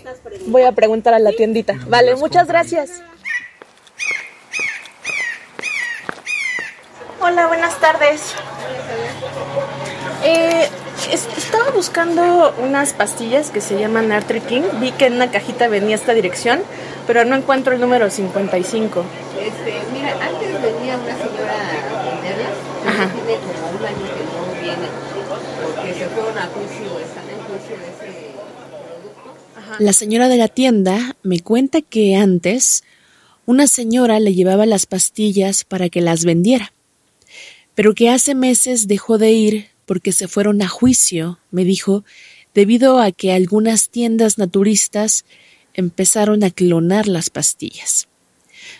Voy 0.47 0.63
a 0.63 0.71
preguntar 0.71 1.13
a 1.13 1.19
la 1.19 1.31
tiendita. 1.31 1.75
Vale, 1.87 2.15
muchas 2.15 2.47
gracias. 2.47 3.01
Hola, 7.21 7.47
buenas 7.47 7.79
tardes. 7.79 8.21
Eh, 10.23 10.69
estaba 11.11 11.71
buscando 11.71 12.53
unas 12.59 12.93
pastillas 12.93 13.49
que 13.49 13.61
se 13.61 13.79
llaman 13.79 14.11
Arthur 14.11 14.41
King. 14.41 14.63
Vi 14.79 14.91
que 14.91 15.07
en 15.07 15.13
una 15.13 15.31
cajita 15.31 15.67
venía 15.67 15.95
esta 15.95 16.13
dirección, 16.13 16.61
pero 17.07 17.25
no 17.25 17.35
encuentro 17.35 17.73
el 17.73 17.81
número 17.81 18.09
55. 18.09 19.03
Este, 19.39 19.81
mira, 19.93 20.11
antes 20.11 20.61
venía 20.61 20.97
una 20.97 21.15
señora 21.17 21.53
a 21.53 22.03
venderlas. 22.03 22.53
Ajá. 22.87 23.09
Tiene 23.09 23.39
como 23.39 23.69
un 23.77 23.85
año 23.85 24.05
que 24.13 24.23
no 24.25 24.61
viene 24.61 24.87
porque 25.63 25.93
se 25.93 26.05
fueron 26.09 26.37
a 26.37 26.45
juicio, 26.47 26.99
están 26.99 27.29
en 27.29 27.39
juicio 27.45 27.77
de 27.77 27.87
ese 27.87 28.25
la 29.79 29.93
señora 29.93 30.29
de 30.29 30.37
la 30.37 30.47
tienda 30.47 31.15
me 31.23 31.39
cuenta 31.39 31.81
que 31.81 32.15
antes 32.15 32.83
una 33.45 33.67
señora 33.67 34.19
le 34.19 34.33
llevaba 34.33 34.65
las 34.65 34.85
pastillas 34.85 35.63
para 35.63 35.89
que 35.89 36.01
las 36.01 36.25
vendiera, 36.25 36.73
pero 37.75 37.93
que 37.93 38.09
hace 38.09 38.35
meses 38.35 38.87
dejó 38.87 39.17
de 39.17 39.31
ir 39.31 39.67
porque 39.85 40.11
se 40.11 40.27
fueron 40.27 40.61
a 40.61 40.67
juicio, 40.67 41.39
me 41.51 41.63
dijo, 41.63 42.03
debido 42.53 42.99
a 42.99 43.11
que 43.11 43.33
algunas 43.33 43.89
tiendas 43.89 44.37
naturistas 44.37 45.25
empezaron 45.73 46.43
a 46.43 46.51
clonar 46.51 47.07
las 47.07 47.29
pastillas. 47.29 48.07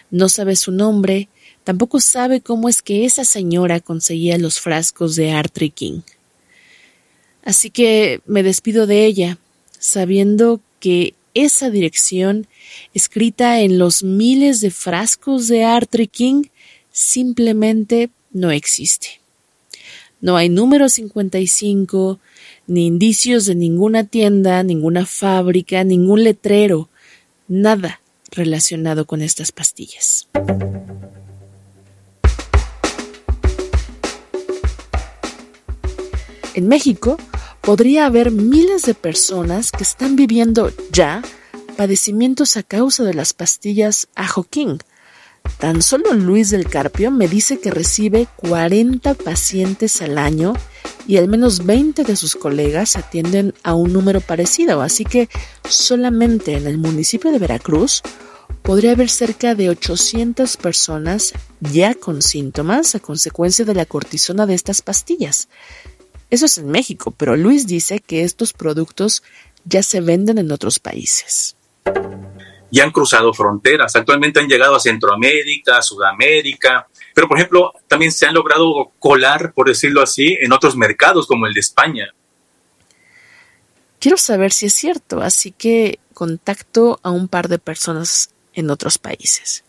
No 0.10 0.30
sabe 0.30 0.56
su 0.56 0.72
nombre, 0.72 1.30
Tampoco 1.66 2.00
sabe 2.00 2.42
cómo 2.42 2.70
es 2.70 2.84
que 2.84 3.06
esa 3.06 3.26
señora 3.26 3.80
conseguía 3.80 4.38
los 4.38 4.60
frascos 4.60 5.16
de 5.16 5.32
Arthur 5.32 5.72
King. 5.72 6.02
Así 7.44 7.72
que 7.72 8.22
me 8.28 8.44
despido 8.44 8.86
de 8.86 9.08
ella, 9.08 9.40
sabiendo 9.80 10.62
que 10.80 11.14
esa 11.34 11.70
dirección, 11.70 12.48
escrita 12.94 13.60
en 13.60 13.78
los 13.78 14.04
miles 14.04 14.62
de 14.62 14.72
frascos 14.72 15.48
de 15.48 15.64
Arthur 15.64 16.08
King, 16.08 16.44
simplemente 16.92 18.10
no 18.32 18.52
existe. 18.52 19.20
No 20.22 20.38
hay 20.38 20.50
número 20.50 20.90
55, 20.90 22.20
ni 22.68 22.88
indicios 22.88 23.46
de 23.46 23.56
ninguna 23.56 24.06
tienda, 24.06 24.64
ninguna 24.64 25.06
fábrica, 25.06 25.84
ningún 25.84 26.24
letrero, 26.24 26.90
nada 27.48 28.00
relacionado 28.32 29.06
con 29.06 29.22
estas 29.22 29.52
pastillas. 29.52 30.28
En 36.54 36.70
México 36.70 37.18
podría 37.66 38.06
haber 38.06 38.30
miles 38.30 38.84
de 38.84 38.94
personas 38.94 39.72
que 39.72 39.82
están 39.82 40.16
viviendo 40.16 40.72
ya 40.92 41.24
padecimientos 41.76 42.58
a 42.58 42.64
causa 42.64 43.04
de 43.04 43.16
las 43.16 43.34
pastillas 43.34 44.08
Ajoquín. 44.14 44.78
Tan 45.58 45.82
solo 45.82 46.14
Luis 46.14 46.52
del 46.52 46.70
Carpio 46.70 47.10
me 47.10 47.28
dice 47.28 47.60
que 47.60 47.72
recibe 47.72 48.28
40 48.36 49.16
pacientes 49.16 50.00
al 50.04 50.20
año 50.20 50.54
y 51.08 51.18
al 51.18 51.28
menos 51.28 51.66
20 51.66 52.04
de 52.04 52.16
sus 52.16 52.36
colegas 52.36 52.96
atienden 52.96 53.56
a 53.64 53.74
un 53.74 53.94
número 53.94 54.22
parecido, 54.22 54.82
así 54.84 55.04
que 55.04 55.28
solamente 55.68 56.56
en 56.56 56.68
el 56.68 56.78
municipio 56.78 57.32
de 57.32 57.40
Veracruz 57.40 58.04
podría 58.62 58.92
haber 58.92 59.10
cerca 59.10 59.56
de 59.56 59.70
800 59.70 60.58
personas 60.58 61.34
ya 61.62 61.96
con 61.96 62.22
síntomas 62.22 62.94
a 62.94 63.00
consecuencia 63.00 63.66
de 63.66 63.74
la 63.74 63.86
cortisona 63.88 64.46
de 64.46 64.54
estas 64.54 64.84
pastillas. 64.84 65.48
Eso 66.30 66.46
es 66.46 66.58
en 66.58 66.70
México, 66.70 67.12
pero 67.12 67.36
Luis 67.36 67.68
dice 67.68 68.00
que 68.00 68.24
estos 68.24 68.54
productos 68.54 69.24
ya 69.64 69.84
se 69.84 70.02
venden 70.02 70.38
en 70.38 70.52
otros 70.52 70.80
países. 70.80 71.56
Ya 72.72 72.84
han 72.84 72.92
cruzado 72.92 73.34
fronteras, 73.34 73.96
actualmente 73.96 74.40
han 74.40 74.48
llegado 74.48 74.76
a 74.76 74.80
Centroamérica, 74.80 75.82
Sudamérica, 75.82 76.88
pero 77.14 77.28
por 77.28 77.38
ejemplo 77.38 77.74
también 77.88 78.12
se 78.12 78.26
han 78.26 78.34
logrado 78.34 78.92
colar, 79.00 79.54
por 79.54 79.68
decirlo 79.68 80.02
así, 80.02 80.38
en 80.42 80.52
otros 80.52 80.76
mercados 80.76 81.28
como 81.28 81.46
el 81.48 81.54
de 81.54 81.60
España. 81.60 82.14
Quiero 84.00 84.18
saber 84.18 84.52
si 84.52 84.66
es 84.66 84.74
cierto, 84.74 85.22
así 85.22 85.52
que 85.52 86.00
contacto 86.14 87.00
a 87.04 87.12
un 87.12 87.28
par 87.28 87.48
de 87.48 87.60
personas 87.60 88.32
en 88.54 88.70
otros 88.70 88.98
países. 88.98 89.64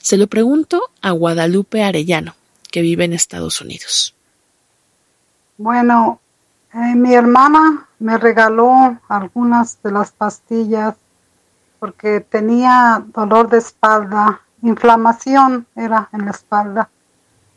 Se 0.00 0.16
lo 0.16 0.26
pregunto 0.26 0.82
a 1.02 1.10
Guadalupe 1.10 1.82
Arellano, 1.82 2.36
que 2.70 2.80
vive 2.80 3.04
en 3.04 3.12
Estados 3.12 3.60
Unidos. 3.60 4.14
Bueno, 5.62 6.20
eh, 6.72 6.94
mi 6.94 7.12
hermana 7.12 7.86
me 7.98 8.16
regaló 8.16 8.98
algunas 9.10 9.76
de 9.82 9.92
las 9.92 10.10
pastillas 10.10 10.94
porque 11.78 12.20
tenía 12.22 13.04
dolor 13.12 13.50
de 13.50 13.58
espalda, 13.58 14.40
inflamación 14.62 15.66
era 15.76 16.08
en 16.14 16.24
la 16.24 16.30
espalda. 16.30 16.88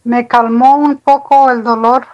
Me 0.04 0.28
calmó 0.28 0.76
un 0.76 0.98
poco 0.98 1.50
el 1.50 1.64
dolor. 1.64 2.06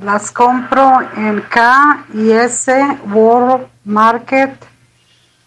Las 0.00 0.30
compro 0.30 1.00
en 1.16 1.40
K 1.50 2.06
y 2.14 2.30
S 2.30 2.72
World 3.12 3.66
Market 3.84 4.54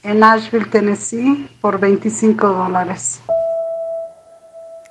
en 0.03 0.19
Nashville, 0.19 0.65
Tennessee, 0.65 1.49
por 1.61 1.79
25 1.79 2.45
dólares. 2.45 3.21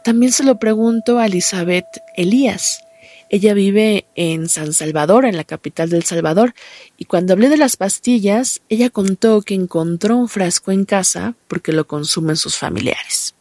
También 0.04 0.32
se 0.32 0.42
lo 0.42 0.58
pregunto 0.58 1.18
a 1.18 1.26
Elizabeth 1.26 1.84
Elías. 2.16 2.82
Ella 3.30 3.54
vive 3.54 4.06
en 4.16 4.48
San 4.48 4.72
Salvador, 4.72 5.24
en 5.24 5.36
la 5.36 5.44
capital 5.44 5.88
del 5.88 6.02
Salvador, 6.02 6.52
y 6.98 7.04
cuando 7.04 7.32
hablé 7.32 7.48
de 7.48 7.56
las 7.56 7.76
pastillas, 7.76 8.60
ella 8.68 8.90
contó 8.90 9.40
que 9.42 9.54
encontró 9.54 10.16
un 10.16 10.28
frasco 10.28 10.72
en 10.72 10.84
casa 10.84 11.34
porque 11.46 11.72
lo 11.72 11.86
consumen 11.86 12.36
sus 12.36 12.58
familiares. 12.58 13.34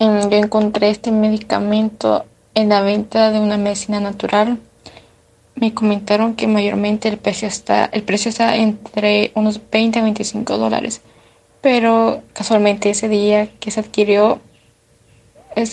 Yo 0.00 0.06
encontré 0.30 0.88
este 0.88 1.12
medicamento 1.12 2.24
en 2.54 2.70
la 2.70 2.80
venta 2.80 3.30
de 3.30 3.40
una 3.40 3.58
medicina 3.58 4.00
natural. 4.00 4.58
Me 5.54 5.74
comentaron 5.74 6.34
que 6.34 6.46
mayormente 6.46 7.08
el 7.08 7.18
precio 7.18 7.48
está, 7.48 7.84
el 7.84 8.02
precio 8.02 8.30
está 8.30 8.56
entre 8.56 9.32
unos 9.34 9.60
20 9.70 9.98
a 9.98 10.02
25 10.02 10.56
dólares, 10.56 11.02
pero 11.60 12.22
casualmente 12.32 12.88
ese 12.88 13.08
día 13.08 13.50
que 13.60 13.70
se 13.70 13.80
adquirió 13.80 14.40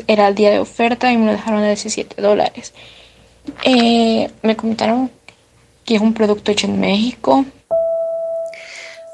era 0.07 0.27
el 0.27 0.35
día 0.35 0.51
de 0.51 0.59
oferta 0.59 1.11
y 1.11 1.17
me 1.17 1.25
lo 1.27 1.31
dejaron 1.33 1.61
a 1.63 1.67
17 1.67 2.21
dólares. 2.21 2.73
Eh, 3.63 4.29
me 4.41 4.55
comentaron 4.55 5.11
que 5.85 5.95
es 5.95 6.01
un 6.01 6.13
producto 6.13 6.51
hecho 6.51 6.67
en 6.67 6.79
México. 6.79 7.45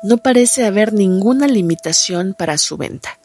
No 0.03 0.17
parece 0.17 0.65
haber 0.65 0.93
ninguna 0.93 1.47
limitación 1.47 2.36
para 2.38 2.58
su 2.58 2.77
venta. 2.77 3.19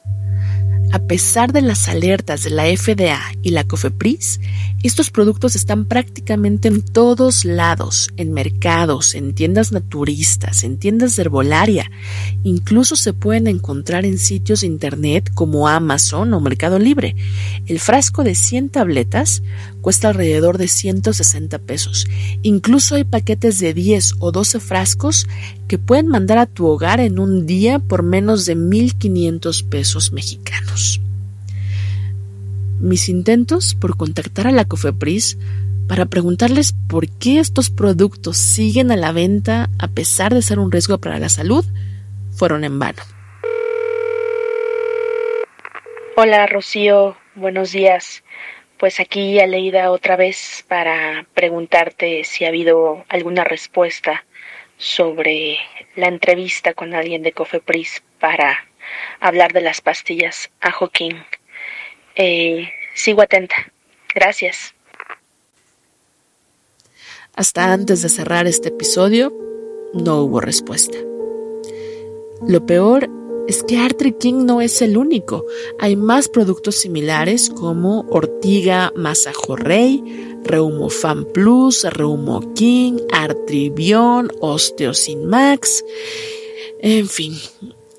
A 0.95 1.01
pesar 1.01 1.53
de 1.53 1.61
las 1.61 1.89
alertas 1.89 2.45
de 2.45 2.51
la 2.51 2.67
FDA 2.67 3.19
y 3.43 3.51
la 3.51 3.65
COFEPRIS, 3.65 4.39
estos 4.85 5.11
productos 5.11 5.57
están 5.57 5.87
prácticamente 5.87 6.69
en 6.69 6.83
todos 6.83 7.45
lados, 7.45 8.13
en 8.17 8.33
mercados, 8.33 9.17
en 9.17 9.35
tiendas 9.35 9.73
naturistas, 9.73 10.63
en 10.63 10.79
tiendas 10.79 11.17
de 11.17 11.23
herbolaria. 11.23 11.91
Incluso 12.45 12.95
se 12.95 13.13
pueden 13.13 13.49
encontrar 13.49 14.05
en 14.05 14.19
sitios 14.19 14.61
de 14.61 14.69
internet 14.69 15.33
como 15.35 15.67
Amazon 15.67 16.33
o 16.33 16.39
Mercado 16.39 16.79
Libre. 16.79 17.17
El 17.67 17.81
frasco 17.81 18.23
de 18.23 18.37
100 18.37 18.69
tabletas 18.69 19.43
cuesta 19.81 20.11
alrededor 20.11 20.59
de 20.59 20.69
160 20.69 21.59
pesos. 21.59 22.07
Incluso 22.43 22.95
hay 22.95 23.03
paquetes 23.03 23.59
de 23.59 23.75
10 23.75 24.15
o 24.21 24.31
12 24.31 24.61
frascos 24.61 25.27
que 25.69 25.79
pueden 25.79 26.09
mandar 26.09 26.39
a 26.39 26.47
tu 26.47 26.67
hogar 26.67 27.01
en 27.01 27.19
un 27.19 27.47
día 27.47 27.79
por 27.79 28.03
menos 28.03 28.47
de 28.47 28.57
1.500 28.57 29.69
pesos 29.69 30.13
mexicanos. 30.13 31.01
Mis 32.81 33.09
intentos 33.09 33.75
por 33.75 33.97
contactar 33.97 34.47
a 34.47 34.53
la 34.53 34.65
Cofepris 34.65 35.39
para 35.89 36.07
preguntarles 36.07 36.75
por 36.89 37.09
qué 37.09 37.39
estos 37.39 37.71
productos 37.71 38.37
siguen 38.37 38.91
a 38.91 38.97
la 38.97 39.13
venta 39.13 39.71
a 39.79 39.89
pesar 39.89 40.35
de 40.35 40.43
ser 40.43 40.59
un 40.59 40.73
riesgo 40.73 40.99
para 40.99 41.19
la 41.19 41.29
salud 41.29 41.65
fueron 42.35 42.65
en 42.65 42.79
vano. 42.79 43.03
Hola 46.17 46.47
Rocío, 46.47 47.17
buenos 47.35 47.73
días. 47.73 48.23
Pues 48.79 49.01
aquí 49.01 49.41
Aleida 49.41 49.91
otra 49.91 50.17
vez 50.17 50.65
para 50.69 51.27
preguntarte 51.35 52.25
si 52.25 52.45
ha 52.45 52.49
habido 52.49 53.05
alguna 53.09 53.45
respuesta 53.45 54.25
sobre 54.85 55.57
la 55.97 56.09
entrevista 56.09 56.75
con 56.75 56.93
alguien 56.93 57.23
de 57.23 57.33
Cofepris 57.33 58.03
para 58.21 58.67
hablar 59.19 59.55
de 59.55 59.63
las 59.63 59.81
pastillas 59.81 60.51
a 60.61 60.73
Joaquín. 60.73 61.25
Eh, 62.17 62.69
sigo 62.95 63.23
atenta. 63.23 63.57
Gracias. 64.15 64.75
Hasta 67.35 67.73
antes 67.73 68.03
de 68.03 68.11
cerrar 68.11 68.47
este 68.47 68.69
episodio, 68.69 69.33
no 69.95 70.21
hubo 70.21 70.41
respuesta. 70.41 70.99
Lo 72.47 72.67
peor 72.67 73.09
es 73.47 73.63
que 73.63 73.79
Arthur 73.79 74.17
King 74.19 74.45
no 74.45 74.61
es 74.61 74.81
el 74.83 74.97
único. 74.97 75.45
Hay 75.79 75.97
más 75.97 76.29
productos 76.29 76.77
similares 76.77 77.51
como 77.51 78.01
Ortiga 78.11 78.93
Masajorrey, 78.97 80.03
Reumofan 80.45 81.27
Plus, 81.27 81.85
Reumo 81.85 82.55
King, 82.55 82.99
Artribion, 83.13 84.33
Osteosin 84.41 85.27
Max. 85.27 85.85
En 86.81 87.09
fin, 87.09 87.37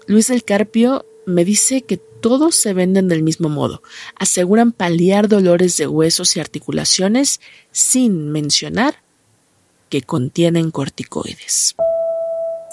Luis 0.07 0.29
El 0.29 0.43
Carpio 0.43 1.05
me 1.25 1.45
dice 1.45 1.81
que 1.81 1.97
todos 1.97 2.55
se 2.55 2.73
venden 2.73 3.07
del 3.07 3.23
mismo 3.23 3.49
modo. 3.49 3.83
Aseguran 4.15 4.71
paliar 4.71 5.27
dolores 5.27 5.77
de 5.77 5.87
huesos 5.87 6.35
y 6.35 6.39
articulaciones 6.39 7.39
sin 7.71 8.31
mencionar 8.31 8.95
que 9.89 10.01
contienen 10.01 10.71
corticoides 10.71 11.75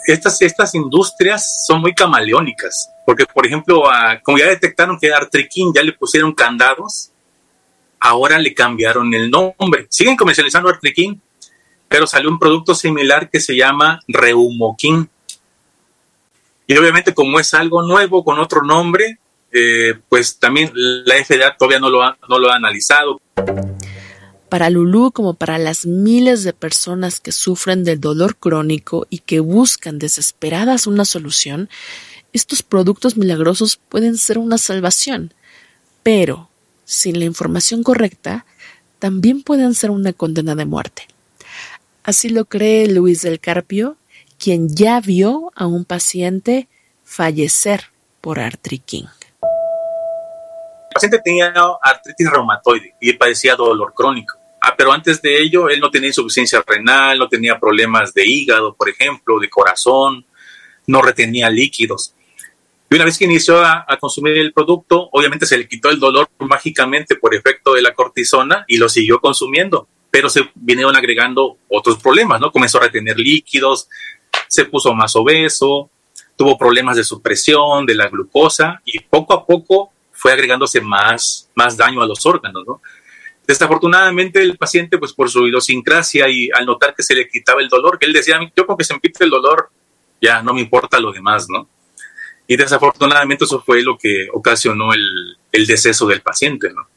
estas, 0.06 0.40
estas 0.42 0.74
industrias 0.74 1.64
son 1.66 1.80
muy 1.80 1.94
camaleónicas, 1.94 2.90
porque 3.06 3.24
por 3.26 3.46
ejemplo, 3.46 3.84
como 4.22 4.38
ya 4.38 4.46
detectaron 4.46 4.98
que 4.98 5.12
Artriquín 5.12 5.72
ya 5.74 5.82
le 5.82 5.92
pusieron 5.92 6.32
candados, 6.32 7.10
ahora 8.00 8.38
le 8.38 8.52
cambiaron 8.52 9.12
el 9.14 9.30
nombre. 9.30 9.86
Siguen 9.88 10.16
comercializando 10.16 10.68
Artriquín, 10.68 11.20
pero 11.88 12.06
salió 12.06 12.30
un 12.30 12.38
producto 12.38 12.74
similar 12.74 13.30
que 13.30 13.40
se 13.40 13.56
llama 13.56 14.00
Reumoquín. 14.08 15.08
Y 16.66 16.76
obviamente 16.76 17.14
como 17.14 17.38
es 17.38 17.54
algo 17.54 17.82
nuevo 17.82 18.24
con 18.24 18.38
otro 18.38 18.62
nombre, 18.62 19.18
eh, 19.52 19.94
pues 20.08 20.38
también 20.38 20.72
la 20.74 21.16
FDA 21.16 21.56
todavía 21.56 21.78
no 21.78 21.90
lo 21.90 22.00
no 22.28 22.38
lo 22.38 22.50
ha 22.50 22.56
analizado. 22.56 23.20
Para 24.52 24.68
Lulú 24.68 25.12
como 25.12 25.32
para 25.32 25.56
las 25.56 25.86
miles 25.86 26.44
de 26.44 26.52
personas 26.52 27.20
que 27.20 27.32
sufren 27.32 27.84
del 27.84 28.02
dolor 28.02 28.36
crónico 28.36 29.06
y 29.08 29.20
que 29.20 29.40
buscan 29.40 29.98
desesperadas 29.98 30.86
una 30.86 31.06
solución, 31.06 31.70
estos 32.34 32.62
productos 32.62 33.16
milagrosos 33.16 33.78
pueden 33.88 34.18
ser 34.18 34.36
una 34.36 34.58
salvación. 34.58 35.32
Pero 36.02 36.50
sin 36.84 37.18
la 37.18 37.24
información 37.24 37.82
correcta, 37.82 38.44
también 38.98 39.42
pueden 39.42 39.72
ser 39.72 39.90
una 39.90 40.12
condena 40.12 40.54
de 40.54 40.66
muerte. 40.66 41.08
Así 42.04 42.28
lo 42.28 42.44
cree 42.44 42.88
Luis 42.88 43.22
del 43.22 43.40
Carpio, 43.40 43.96
quien 44.36 44.68
ya 44.68 45.00
vio 45.00 45.50
a 45.54 45.66
un 45.66 45.86
paciente 45.86 46.68
fallecer 47.06 47.84
por 48.20 48.38
artriquín. 48.38 49.06
El 50.90 50.92
paciente 50.92 51.20
tenía 51.24 51.54
artritis 51.80 52.30
reumatoide 52.30 52.94
y 53.00 53.14
padecía 53.14 53.56
dolor 53.56 53.94
crónico. 53.94 54.41
Ah, 54.64 54.74
pero 54.76 54.92
antes 54.92 55.20
de 55.20 55.42
ello, 55.42 55.68
él 55.68 55.80
no 55.80 55.90
tenía 55.90 56.08
insuficiencia 56.08 56.62
renal, 56.64 57.18
no 57.18 57.28
tenía 57.28 57.58
problemas 57.58 58.14
de 58.14 58.24
hígado, 58.24 58.76
por 58.76 58.88
ejemplo, 58.88 59.40
de 59.40 59.50
corazón, 59.50 60.24
no 60.86 61.02
retenía 61.02 61.50
líquidos. 61.50 62.14
Y 62.88 62.94
una 62.94 63.04
vez 63.04 63.18
que 63.18 63.24
inició 63.24 63.64
a, 63.64 63.84
consumir 63.98 64.36
el 64.38 64.52
producto, 64.52 65.08
obviamente 65.10 65.46
se 65.46 65.58
le 65.58 65.66
quitó 65.66 65.90
el 65.90 65.98
dolor 65.98 66.28
mágicamente 66.38 67.16
por 67.16 67.34
efecto 67.34 67.74
de 67.74 67.82
la 67.82 67.92
cortisona 67.92 68.64
y 68.68 68.76
lo 68.76 68.88
siguió 68.88 69.18
consumiendo, 69.20 69.88
pero 70.10 70.28
se 70.28 70.48
vinieron 70.54 70.94
agregando 70.94 71.56
otros 71.68 71.98
problemas, 72.00 72.40
¿no? 72.40 72.52
Comenzó 72.52 72.78
a 72.78 72.82
retener 72.82 73.18
líquidos, 73.18 73.88
se 74.46 74.66
puso 74.66 74.94
más 74.94 75.16
obeso, 75.16 75.90
tuvo 76.36 76.56
problemas 76.56 76.96
de 76.96 77.02
supresión, 77.02 77.84
de 77.84 77.96
la 77.96 78.08
glucosa 78.08 78.80
y 78.84 79.00
poco 79.00 79.32
a 79.32 79.44
poco 79.44 79.90
fue 80.12 80.32
agregándose 80.32 80.80
más, 80.80 81.50
más 81.56 81.76
daño 81.76 82.00
a 82.02 82.06
los 82.06 82.24
órganos, 82.26 82.62
¿no? 82.64 82.80
Desafortunadamente 83.52 84.40
el 84.40 84.56
paciente, 84.56 84.96
pues 84.96 85.12
por 85.12 85.28
su 85.28 85.46
idiosincrasia 85.46 86.26
y 86.26 86.48
al 86.54 86.64
notar 86.64 86.94
que 86.94 87.02
se 87.02 87.14
le 87.14 87.28
quitaba 87.28 87.60
el 87.60 87.68
dolor, 87.68 87.98
que 87.98 88.06
él 88.06 88.14
decía, 88.14 88.40
yo 88.56 88.66
con 88.66 88.78
que 88.78 88.84
se 88.84 88.94
me 88.94 89.00
quite 89.00 89.24
el 89.24 89.28
dolor, 89.28 89.68
ya 90.22 90.42
no 90.42 90.54
me 90.54 90.62
importa 90.62 90.98
lo 90.98 91.12
demás, 91.12 91.50
¿no? 91.50 91.68
Y 92.46 92.56
desafortunadamente 92.56 93.44
eso 93.44 93.60
fue 93.60 93.82
lo 93.82 93.98
que 93.98 94.28
ocasionó 94.32 94.94
el, 94.94 95.36
el 95.52 95.66
deceso 95.66 96.06
del 96.06 96.22
paciente. 96.22 96.70
¿no? 96.72 96.88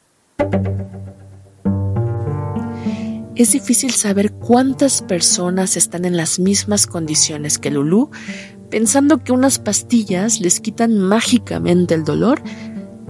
Es 3.36 3.52
difícil 3.52 3.90
saber 3.90 4.32
cuántas 4.32 5.02
personas 5.02 5.76
están 5.76 6.06
en 6.06 6.16
las 6.16 6.38
mismas 6.38 6.86
condiciones 6.86 7.58
que 7.58 7.70
Lulu, 7.70 8.10
pensando 8.70 9.22
que 9.22 9.32
unas 9.32 9.58
pastillas 9.58 10.40
les 10.40 10.60
quitan 10.60 10.98
mágicamente 10.98 11.92
el 11.92 12.04
dolor, 12.04 12.40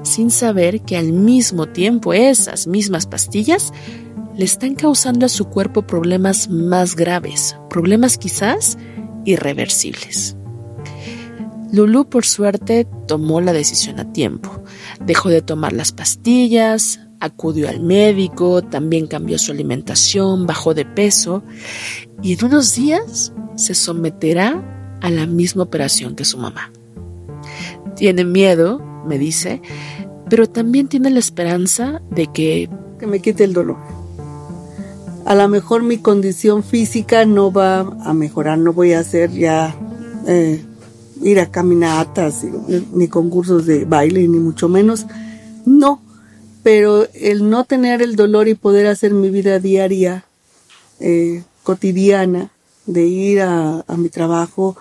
sin 0.07 0.31
saber 0.31 0.81
que 0.83 0.97
al 0.97 1.13
mismo 1.13 1.67
tiempo 1.67 2.13
esas 2.13 2.67
mismas 2.67 3.07
pastillas 3.07 3.73
le 4.37 4.45
están 4.45 4.75
causando 4.75 5.27
a 5.27 5.31
su 5.31 5.47
cuerpo 5.47 5.83
problemas 5.83 6.49
más 6.49 6.95
graves, 6.95 7.57
problemas 7.69 8.19
quizás 8.19 8.79
irreversibles. 9.25 10.37
Lulu, 11.73 12.09
por 12.09 12.25
suerte, 12.25 12.87
tomó 13.07 13.41
la 13.41 13.53
decisión 13.53 13.99
a 13.99 14.13
tiempo. 14.13 14.63
Dejó 15.05 15.31
de 15.31 15.43
tomar 15.43 15.73
las 15.73 15.93
pastillas, 15.93 17.01
acudió 17.21 17.69
al 17.69 17.81
médico, 17.81 18.63
también 18.63 19.07
cambió 19.07 19.39
su 19.39 19.53
alimentación, 19.53 20.47
bajó 20.47 20.75
de 20.75 20.85
peso 20.85 21.43
y 22.23 22.35
en 22.35 22.45
unos 22.45 22.75
días 22.75 23.33
se 23.57 23.75
someterá 23.75 24.99
a 25.01 25.11
la 25.11 25.27
misma 25.27 25.65
operación 25.65 26.15
que 26.15 26.25
su 26.25 26.39
mamá. 26.39 26.71
Tiene 27.97 28.25
miedo, 28.25 28.83
me 29.07 29.19
dice, 29.19 29.63
pero 30.29 30.49
también 30.49 30.89
tiene 30.89 31.11
la 31.11 31.19
esperanza 31.19 32.03
de 32.11 32.27
que... 32.29 32.69
Que 32.99 33.07
me 33.07 33.21
quite 33.21 33.45
el 33.45 33.53
dolor. 33.53 33.77
A 35.25 35.35
lo 35.35 35.49
mejor 35.49 35.83
mi 35.83 35.99
condición 35.99 36.63
física 36.63 37.25
no 37.27 37.53
va 37.53 37.81
a 37.81 38.15
mejorar, 38.15 38.59
no 38.59 38.73
voy 38.73 38.93
a 38.93 39.05
ser 39.05 39.31
ya 39.33 39.77
eh, 40.27 40.65
ir 41.23 41.41
a 41.41 41.51
caminatas, 41.51 42.45
ni 42.93 43.09
concursos 43.09 43.67
de 43.67 43.85
baile, 43.85 44.27
ni 44.29 44.39
mucho 44.39 44.69
menos. 44.69 45.07
No, 45.65 46.01
pero 46.63 47.07
el 47.13 47.51
no 47.51 47.65
tener 47.65 48.03
el 48.03 48.17
dolor 48.17 48.49
y 48.49 48.55
poder 48.55 48.87
hacer 48.87 49.13
mi 49.13 49.31
vida 49.31 49.59
diaria, 49.59 50.25
eh, 51.01 51.43
cotidiana, 51.63 52.51
de 52.87 53.05
ir 53.07 53.43
a, 53.43 53.85
mi 53.97 54.09
trabajo, 54.09 54.77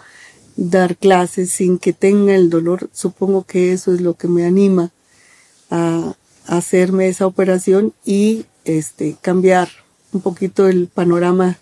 dar 0.55 0.95
clases 0.95 1.49
sin 1.49 1.79
que 1.79 1.91
tenga 1.91 2.35
el 2.35 2.49
dolor, 2.49 2.89
supongo 2.93 3.43
que 3.43 3.73
eso 3.73 3.93
es 3.93 4.01
lo 4.01 4.13
que 4.13 4.27
me 4.27 4.45
anima 4.45 4.91
a, 5.69 6.15
hacerme 6.47 7.07
esa 7.07 7.25
operación 7.25 7.91
y 8.05 8.45
este 8.65 9.15
cambiar 9.19 9.67
un 10.13 10.21
poquito 10.21 10.67
el 10.67 10.87
panorama 10.87 11.57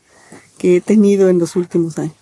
que 0.57 0.75
he 0.75 0.81
tenido 0.81 1.29
en 1.29 1.39
los 1.39 1.55
últimos 1.55 1.97
años. 1.97 2.13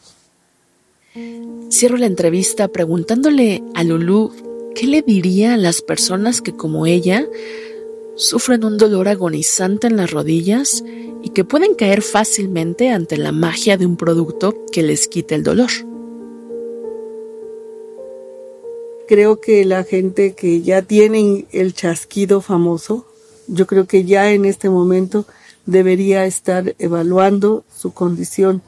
Cierro 1.72 1.98
la 1.98 2.06
entrevista 2.06 2.68
preguntándole 2.68 3.64
a 3.74 3.84
Lulu 3.84 4.32
qué 4.76 4.86
le 4.86 5.02
diría 5.02 5.56
a 5.56 5.58
las 5.58 5.82
personas 5.82 6.42
que 6.42 6.56
como 6.56 6.86
ella 6.86 7.26
sufren 8.16 8.64
un 8.64 8.78
dolor 8.78 9.08
agonizante 9.08 9.88
en 9.88 9.98
las 9.98 10.12
rodillas 10.12 10.84
y 11.24 11.30
que 11.30 11.44
pueden 11.44 11.74
caer 11.74 12.04
fácilmente 12.04 12.92
ante 12.92 13.18
la 13.18 13.32
magia 13.32 13.78
de 13.78 13.88
un 13.88 13.98
producto 13.98 14.56
que 14.72 14.84
les 14.84 15.08
quite 15.08 15.34
el 15.34 15.44
dolor. 15.44 15.72
Creo 19.12 19.42
que 19.42 19.66
la 19.66 19.84
gente 19.84 20.36
que 20.36 20.62
ya 20.62 20.84
tiene 20.84 21.46
el 21.52 21.74
chasquido 21.74 22.40
famoso, 22.40 23.06
yo 23.50 23.68
creo 23.68 23.86
que 23.86 24.06
ya 24.06 24.32
en 24.32 24.46
este 24.46 24.70
momento 24.70 25.26
debería 25.66 26.24
estar 26.24 26.76
evaluando 26.80 27.66
su 27.76 27.94
condición 27.94 28.62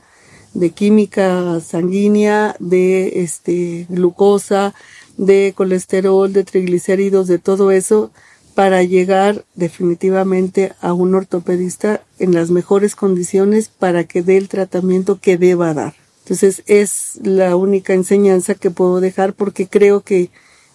de 0.53 0.71
química 0.71 1.62
sanguínea, 1.62 2.58
de 2.60 3.23
este, 3.23 3.86
glucosa, 3.88 4.73
de 5.15 5.53
colesterol, 5.56 6.34
de 6.34 6.43
triglicéridos, 6.43 7.27
de 7.27 7.39
todo 7.39 7.71
eso, 7.71 8.12
para 8.53 8.84
llegar 8.84 9.45
definitivamente 9.56 10.73
a 10.82 10.91
un 10.91 11.15
ortopedista 11.15 12.01
en 12.19 12.34
las 12.34 12.51
mejores 12.51 12.97
condiciones 12.97 13.69
para 13.69 14.03
que 14.03 14.21
dé 14.21 14.36
el 14.36 14.49
tratamiento 14.49 15.21
que 15.21 15.38
deba 15.38 15.73
dar. 15.73 16.02
Entonces 16.23 16.63
es 16.67 17.19
la 17.21 17.55
única 17.55 17.93
enseñanza 17.93 18.55
que 18.55 18.71
puedo 18.71 19.01
dejar 19.01 19.33
porque 19.33 19.67
creo 19.67 20.01
que 20.01 20.29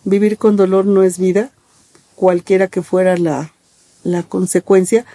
vivir 0.05 0.37
con 0.37 0.57
dolor 0.57 0.85
no 0.85 1.03
es 1.03 1.19
vida, 1.19 1.51
cualquiera 2.15 2.69
que 2.69 2.83
fuera 2.83 3.17
la, 3.17 3.53
la 4.03 4.23
consecuencia, 4.23 5.07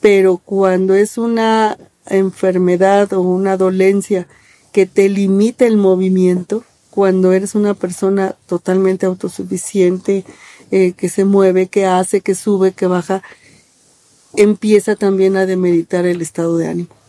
pero 0.00 0.38
cuando 0.38 0.94
es 0.94 1.16
una 1.16 1.78
enfermedad 2.06 3.12
o 3.12 3.20
una 3.20 3.56
dolencia 3.56 4.26
que 4.72 4.86
te 4.86 5.08
limita 5.08 5.64
el 5.66 5.76
movimiento, 5.76 6.64
cuando 6.90 7.32
eres 7.32 7.54
una 7.54 7.74
persona 7.74 8.36
totalmente 8.46 9.06
autosuficiente, 9.06 10.24
eh, 10.70 10.92
que 10.92 11.08
se 11.08 11.24
mueve, 11.24 11.68
que 11.68 11.86
hace, 11.86 12.20
que 12.20 12.34
sube, 12.34 12.72
que 12.72 12.86
baja, 12.86 13.22
empieza 14.34 14.96
también 14.96 15.36
a 15.36 15.46
demeritar 15.46 16.06
el 16.06 16.20
estado 16.22 16.56
de 16.56 16.68
ánimo. 16.68 17.01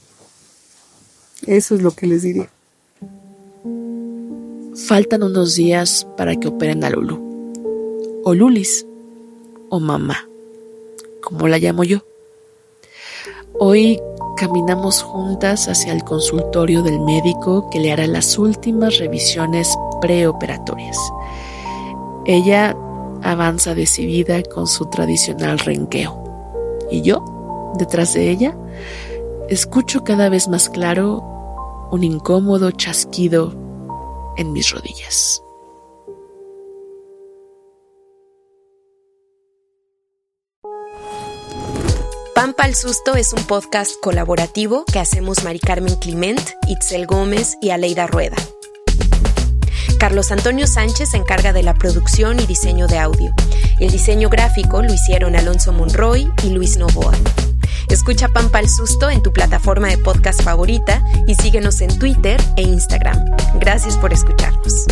Eso 1.48 1.76
es 1.76 1.82
lo 1.82 1.92
que 1.92 2.08
les 2.08 2.24
diría. 2.24 2.50
Faltan 4.88 5.24
unos 5.24 5.56
días 5.56 6.08
para 6.18 6.36
que 6.36 6.48
operen 6.48 6.84
a 6.84 6.90
Lulu, 6.90 7.20
o 8.24 8.34
Lulis, 8.34 8.86
o 9.70 9.80
mamá, 9.80 10.28
como 11.22 11.48
la 11.48 11.58
llamo 11.58 11.84
yo. 11.84 12.00
Hoy 13.60 14.00
caminamos 14.38 15.04
juntas 15.04 15.68
hacia 15.68 15.94
el 15.94 16.04
consultorio 16.04 16.82
del 16.82 17.00
médico 17.02 17.70
que 17.70 17.80
le 17.80 17.92
hará 17.92 18.08
las 18.08 18.38
últimas 18.38 18.98
revisiones 18.98 19.78
preoperatorias. 20.02 20.98
Ella 22.26 22.76
avanza 23.22 23.76
decidida 23.76 24.42
con 24.44 24.66
su 24.66 24.86
tradicional 24.86 25.60
renqueo. 25.60 26.24
Y 26.90 27.02
yo, 27.02 27.74
detrás 27.78 28.14
de 28.14 28.30
ella, 28.30 28.56
escucho 29.50 30.04
cada 30.04 30.30
vez 30.30 30.48
más 30.48 30.70
claro 30.70 31.33
un 31.94 32.04
incómodo 32.04 32.72
chasquido 32.72 33.54
en 34.36 34.52
mis 34.52 34.72
rodillas. 34.72 35.44
Pampa 42.34 42.64
al 42.64 42.74
Susto 42.74 43.14
es 43.14 43.32
un 43.32 43.44
podcast 43.44 43.92
colaborativo 44.02 44.86
que 44.92 44.98
hacemos 44.98 45.44
Mari 45.44 45.60
Carmen 45.60 45.96
Clement, 45.98 46.42
Itzel 46.68 47.06
Gómez 47.06 47.58
y 47.62 47.70
Aleida 47.70 48.08
Rueda. 48.08 48.38
Carlos 50.00 50.32
Antonio 50.32 50.66
Sánchez 50.66 51.12
se 51.12 51.18
encarga 51.18 51.54
de 51.54 51.62
la 51.62 51.76
producción 51.76 52.40
y 52.40 52.48
diseño 52.48 52.88
de 52.88 52.98
audio. 52.98 53.36
El 53.80 53.92
diseño 53.92 54.30
gráfico 54.30 54.82
lo 54.82 54.92
hicieron 54.92 55.36
Alonso 55.36 55.72
Monroy 55.72 56.28
y 56.44 56.50
Luis 56.50 56.76
Novoa. 56.76 57.14
Escucha 57.94 58.28
Pampa 58.28 58.58
al 58.58 58.70
Susto 58.70 59.12
en 59.12 59.22
tu 59.22 59.32
plataforma 59.32 59.88
de 59.88 60.00
podcast 60.00 60.42
favorita 60.42 61.04
y 61.28 61.36
síguenos 61.36 61.80
en 61.80 62.00
Twitter 62.00 62.42
e 62.58 62.64
Instagram. 62.64 63.24
Gracias 63.60 63.98
por 63.98 64.12
escucharnos. 64.12 64.88